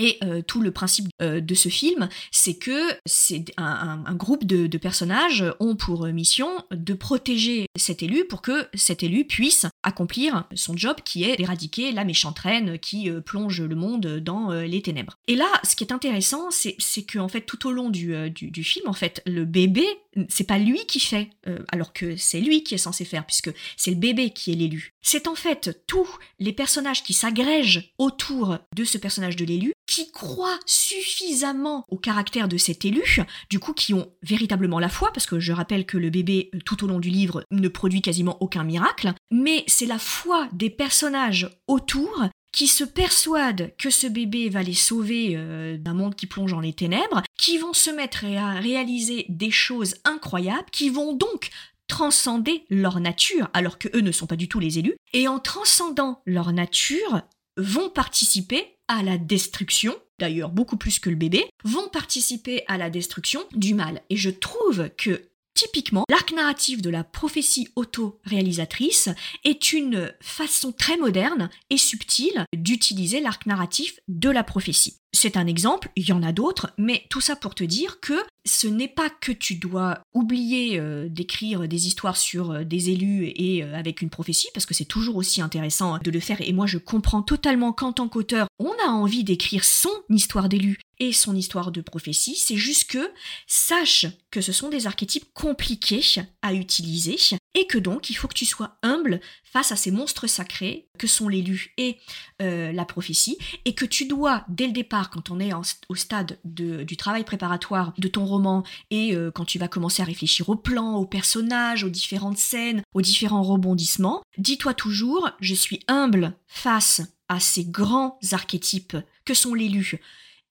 Et 0.00 0.18
euh, 0.24 0.40
tout 0.42 0.60
le 0.60 0.70
principe 0.70 1.08
euh, 1.20 1.40
de 1.40 1.54
ce 1.54 1.68
film, 1.68 2.08
c'est 2.30 2.54
que 2.54 2.92
c'est 3.04 3.44
un, 3.58 4.14
groupe 4.14 4.44
de, 4.44 4.66
personnages 4.78 5.44
ont 5.60 5.76
pour 5.76 6.06
mission 6.06 6.48
de 6.70 6.94
protéger 6.94 7.66
cet 7.76 8.02
élu 8.02 8.24
pour 8.24 8.42
que 8.42 8.66
cet 8.74 9.02
élu 9.02 9.24
puisse 9.24 9.66
accomplir 9.82 10.44
son 10.54 10.76
job 10.76 10.96
qui 11.04 11.24
est 11.24 11.36
d'éradiquer 11.36 11.92
la 11.92 12.04
méchante 12.04 12.38
reine 12.38 12.78
qui 12.78 13.10
euh, 13.10 13.20
plonge 13.20 13.60
le 13.60 13.74
monde 13.74 14.18
dans 14.18 14.52
les 14.52 14.82
ténèbres. 14.82 15.18
Et 15.28 15.36
là, 15.36 15.46
ce 15.64 15.76
qui 15.76 15.84
est 15.84 15.92
intéressant, 15.92 16.50
c'est, 16.50 16.76
que 17.06 17.18
fait 17.28 17.42
tout 17.42 17.66
au 17.66 17.72
long 17.72 17.90
du, 17.90 18.30
du, 18.30 18.64
film, 18.64 18.88
en 18.88 18.92
fait, 18.92 19.22
le 19.26 19.44
bébé, 19.44 19.86
c'est 20.28 20.46
pas 20.46 20.58
lui 20.58 20.84
qui 20.86 21.00
fait, 21.00 21.30
alors 21.68 21.92
que 21.92 22.16
c'est 22.16 22.40
lui 22.40 22.62
qui 22.62 22.74
est 22.74 22.78
censé 22.78 23.04
faire, 23.04 23.26
puisque 23.26 23.50
c'est 23.76 23.90
le 23.90 23.96
bébé 23.96 24.30
qui 24.30 24.52
est 24.52 24.56
l'élu. 24.56 24.90
C'est 25.02 25.26
en 25.26 25.34
fait 25.34 25.82
tous 25.86 26.08
les 26.38 26.52
personnages 26.52 27.02
qui 27.02 27.14
s'agrègent 27.14 27.92
autour 27.98 28.58
de 28.74 28.84
ce 28.84 28.98
personnage 28.98 29.36
de 29.36 29.44
l'élu 29.44 29.72
qui 29.86 30.10
croient 30.10 30.58
suffisamment 30.64 31.84
au 31.88 31.98
caractère 31.98 32.48
de 32.48 32.56
cet 32.56 32.84
élu, 32.84 33.02
du 33.50 33.58
coup 33.58 33.72
qui 33.72 33.94
ont 33.94 34.10
véritablement 34.22 34.78
la 34.78 34.88
foi, 34.88 35.12
parce 35.12 35.26
que 35.26 35.40
je 35.40 35.52
rappelle 35.52 35.84
que 35.86 35.98
le 35.98 36.10
bébé 36.10 36.50
euh, 36.54 36.58
tout 36.64 36.84
au 36.84 36.86
long 36.86 37.00
du 37.00 37.10
livre 37.10 37.44
ne 37.50 37.68
produit 37.68 38.02
quasiment 38.02 38.38
aucun 38.40 38.64
miracle, 38.64 39.12
mais 39.30 39.64
c'est 39.66 39.86
la 39.86 39.98
foi 39.98 40.48
des 40.52 40.70
personnages 40.70 41.50
autour 41.66 42.28
qui 42.52 42.68
se 42.68 42.84
persuadent 42.84 43.74
que 43.78 43.90
ce 43.90 44.06
bébé 44.06 44.48
va 44.50 44.62
les 44.62 44.74
sauver 44.74 45.32
euh, 45.34 45.78
d'un 45.78 45.94
monde 45.94 46.14
qui 46.14 46.26
plonge 46.26 46.52
dans 46.52 46.60
les 46.60 46.74
ténèbres, 46.74 47.22
qui 47.38 47.58
vont 47.58 47.72
se 47.72 47.90
mettre 47.90 48.24
à 48.24 48.60
réaliser 48.60 49.26
des 49.28 49.50
choses 49.50 49.96
incroyables, 50.04 50.70
qui 50.70 50.90
vont 50.90 51.14
donc 51.14 51.50
transcender 51.88 52.64
leur 52.70 53.00
nature, 53.00 53.48
alors 53.52 53.78
que 53.78 53.88
eux 53.96 54.00
ne 54.00 54.12
sont 54.12 54.26
pas 54.26 54.36
du 54.36 54.48
tout 54.48 54.60
les 54.60 54.78
élus, 54.78 54.96
et 55.12 55.28
en 55.28 55.38
transcendant 55.38 56.22
leur 56.26 56.52
nature, 56.52 57.22
vont 57.56 57.90
participer 57.90 58.76
à 58.88 59.02
la 59.02 59.18
destruction, 59.18 59.94
d'ailleurs 60.18 60.50
beaucoup 60.50 60.76
plus 60.76 60.98
que 60.98 61.10
le 61.10 61.16
bébé, 61.16 61.44
vont 61.64 61.88
participer 61.88 62.64
à 62.66 62.78
la 62.78 62.90
destruction 62.90 63.42
du 63.52 63.74
mal. 63.74 64.02
Et 64.10 64.16
je 64.16 64.30
trouve 64.30 64.88
que 64.96 65.22
Typiquement, 65.54 66.04
l'arc 66.08 66.32
narratif 66.32 66.80
de 66.80 66.90
la 66.90 67.04
prophétie 67.04 67.68
auto-réalisatrice 67.76 69.10
est 69.44 69.72
une 69.72 70.12
façon 70.20 70.72
très 70.72 70.96
moderne 70.96 71.50
et 71.70 71.76
subtile 71.76 72.46
d'utiliser 72.54 73.20
l'arc 73.20 73.46
narratif 73.46 73.98
de 74.08 74.30
la 74.30 74.44
prophétie. 74.44 75.01
C'est 75.14 75.36
un 75.36 75.46
exemple, 75.46 75.90
il 75.94 76.08
y 76.08 76.12
en 76.12 76.22
a 76.22 76.32
d'autres, 76.32 76.72
mais 76.78 77.04
tout 77.10 77.20
ça 77.20 77.36
pour 77.36 77.54
te 77.54 77.64
dire 77.64 78.00
que 78.00 78.14
ce 78.46 78.66
n'est 78.66 78.88
pas 78.88 79.10
que 79.10 79.30
tu 79.30 79.56
dois 79.56 80.00
oublier 80.14 80.80
euh, 80.80 81.08
d'écrire 81.08 81.68
des 81.68 81.86
histoires 81.86 82.16
sur 82.16 82.50
euh, 82.50 82.64
des 82.64 82.88
élus 82.90 83.30
et 83.36 83.62
euh, 83.62 83.76
avec 83.76 84.00
une 84.00 84.08
prophétie, 84.08 84.48
parce 84.54 84.64
que 84.64 84.72
c'est 84.72 84.86
toujours 84.86 85.16
aussi 85.16 85.42
intéressant 85.42 85.98
de 85.98 86.10
le 86.10 86.18
faire, 86.18 86.40
et 86.40 86.52
moi 86.54 86.66
je 86.66 86.78
comprends 86.78 87.22
totalement 87.22 87.72
qu'en 87.72 87.92
tant 87.92 88.08
qu'auteur, 88.08 88.46
on 88.58 88.72
a 88.84 88.88
envie 88.88 89.22
d'écrire 89.22 89.64
son 89.64 89.92
histoire 90.08 90.48
d'élu 90.48 90.78
et 90.98 91.12
son 91.12 91.36
histoire 91.36 91.72
de 91.72 91.82
prophétie, 91.82 92.36
c'est 92.36 92.56
juste 92.56 92.90
que 92.90 93.10
sache 93.46 94.06
que 94.30 94.40
ce 94.40 94.52
sont 94.52 94.70
des 94.70 94.86
archétypes 94.86 95.26
compliqués 95.34 96.02
à 96.40 96.54
utiliser, 96.54 97.16
et 97.54 97.66
que 97.66 97.78
donc 97.78 98.10
il 98.10 98.14
faut 98.14 98.28
que 98.28 98.34
tu 98.34 98.46
sois 98.46 98.76
humble 98.82 99.20
face 99.44 99.72
à 99.72 99.76
ces 99.76 99.90
monstres 99.90 100.26
sacrés 100.26 100.88
que 100.98 101.06
sont 101.06 101.28
l'élu 101.28 101.72
et 101.76 101.98
euh, 102.40 102.72
la 102.72 102.84
prophétie, 102.84 103.38
et 103.64 103.74
que 103.74 103.84
tu 103.84 104.06
dois, 104.06 104.44
dès 104.48 104.66
le 104.66 104.72
départ, 104.72 105.10
quand 105.10 105.30
on 105.30 105.40
est 105.40 105.52
au 105.88 105.94
stade 105.94 106.38
du 106.44 106.96
travail 106.96 107.24
préparatoire 107.24 107.92
de 107.98 108.08
ton 108.08 108.24
roman, 108.24 108.62
et 108.90 109.14
euh, 109.14 109.30
quand 109.30 109.44
tu 109.44 109.58
vas 109.58 109.68
commencer 109.68 110.02
à 110.02 110.06
réfléchir 110.06 110.48
au 110.48 110.56
plan, 110.56 110.94
aux 110.94 111.06
personnages, 111.06 111.84
aux 111.84 111.90
différentes 111.90 112.38
scènes, 112.38 112.82
aux 112.94 113.02
différents 113.02 113.42
rebondissements, 113.42 114.22
dis-toi 114.38 114.74
toujours, 114.74 115.30
je 115.40 115.54
suis 115.54 115.80
humble 115.88 116.34
face 116.46 117.02
à 117.28 117.40
ces 117.40 117.64
grands 117.64 118.18
archétypes 118.32 118.96
que 119.24 119.34
sont 119.34 119.54
l'élu, 119.54 120.00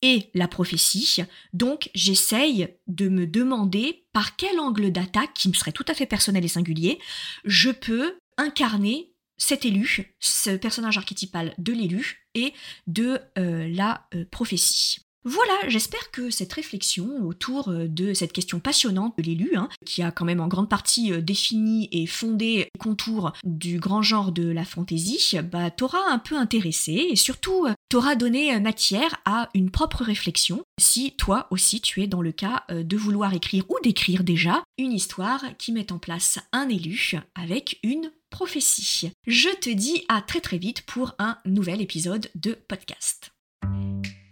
et 0.01 0.29
la 0.33 0.47
prophétie. 0.47 1.17
Donc 1.53 1.89
j'essaye 1.93 2.69
de 2.87 3.09
me 3.09 3.27
demander 3.27 4.05
par 4.13 4.35
quel 4.35 4.59
angle 4.59 4.91
d'attaque, 4.91 5.33
qui 5.33 5.49
me 5.49 5.53
serait 5.53 5.71
tout 5.71 5.85
à 5.87 5.93
fait 5.93 6.05
personnel 6.05 6.43
et 6.45 6.49
singulier, 6.49 6.99
je 7.45 7.69
peux 7.69 8.17
incarner 8.37 9.13
cet 9.37 9.65
élu, 9.65 10.15
ce 10.19 10.51
personnage 10.51 10.97
archétypal 10.97 11.53
de 11.57 11.73
l'élu 11.73 12.27
et 12.35 12.53
de 12.87 13.19
euh, 13.37 13.67
la 13.69 14.07
euh, 14.13 14.25
prophétie. 14.29 14.99
Voilà, 15.23 15.53
j'espère 15.67 16.09
que 16.09 16.31
cette 16.31 16.53
réflexion 16.53 17.23
autour 17.23 17.69
euh, 17.69 17.87
de 17.87 18.13
cette 18.15 18.33
question 18.33 18.59
passionnante 18.59 19.15
de 19.19 19.23
l'élu, 19.23 19.51
hein, 19.55 19.69
qui 19.85 20.01
a 20.01 20.11
quand 20.11 20.25
même 20.25 20.39
en 20.39 20.47
grande 20.47 20.69
partie 20.69 21.13
euh, 21.13 21.21
défini 21.21 21.87
et 21.91 22.07
fondé 22.07 22.41
les 22.41 22.67
contours 22.79 23.31
du 23.43 23.79
grand 23.79 24.01
genre 24.01 24.31
de 24.31 24.49
la 24.49 24.65
fantaisie, 24.65 25.37
bah, 25.43 25.69
t'aura 25.69 25.99
un 26.09 26.17
peu 26.17 26.35
intéressé 26.35 27.07
et 27.11 27.15
surtout 27.15 27.67
euh, 27.67 27.73
t'aura 27.89 28.15
donné 28.15 28.59
matière 28.59 29.21
à 29.25 29.49
une 29.53 29.69
propre 29.69 30.03
réflexion 30.03 30.63
si 30.79 31.13
toi 31.17 31.47
aussi 31.51 31.81
tu 31.81 32.01
es 32.01 32.07
dans 32.07 32.21
le 32.21 32.31
cas 32.31 32.63
de 32.69 32.97
vouloir 32.97 33.33
écrire 33.33 33.65
ou 33.69 33.75
d'écrire 33.83 34.23
déjà 34.23 34.63
une 34.77 34.93
histoire 34.93 35.43
qui 35.57 35.71
met 35.71 35.91
en 35.91 35.99
place 35.99 36.39
un 36.51 36.69
élu 36.69 37.15
avec 37.35 37.79
une 37.83 38.11
prophétie. 38.29 39.11
Je 39.27 39.49
te 39.49 39.69
dis 39.69 40.03
à 40.07 40.21
très 40.21 40.41
très 40.41 40.57
vite 40.57 40.81
pour 40.83 41.13
un 41.19 41.37
nouvel 41.45 41.81
épisode 41.81 42.29
de 42.35 42.57
podcast. 42.67 43.31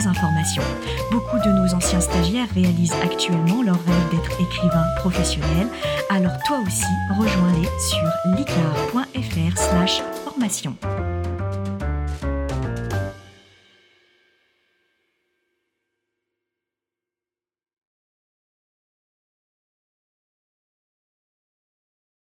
informations. 0.00 0.62
Beaucoup 1.10 1.38
de 1.38 1.50
nos 1.50 1.74
anciens 1.74 2.00
stagiaires 2.00 2.48
réalisent 2.54 2.94
actuellement 3.02 3.62
leur 3.62 3.76
rêve 3.76 4.10
d'être 4.10 4.40
écrivain 4.40 4.84
professionnel, 4.98 5.68
alors 6.10 6.36
toi 6.46 6.58
aussi 6.66 6.84
rejoins-les 7.10 7.68
sur 7.78 8.36
licar.fr 8.36 9.58
slash 9.58 10.02
formation. 10.24 10.76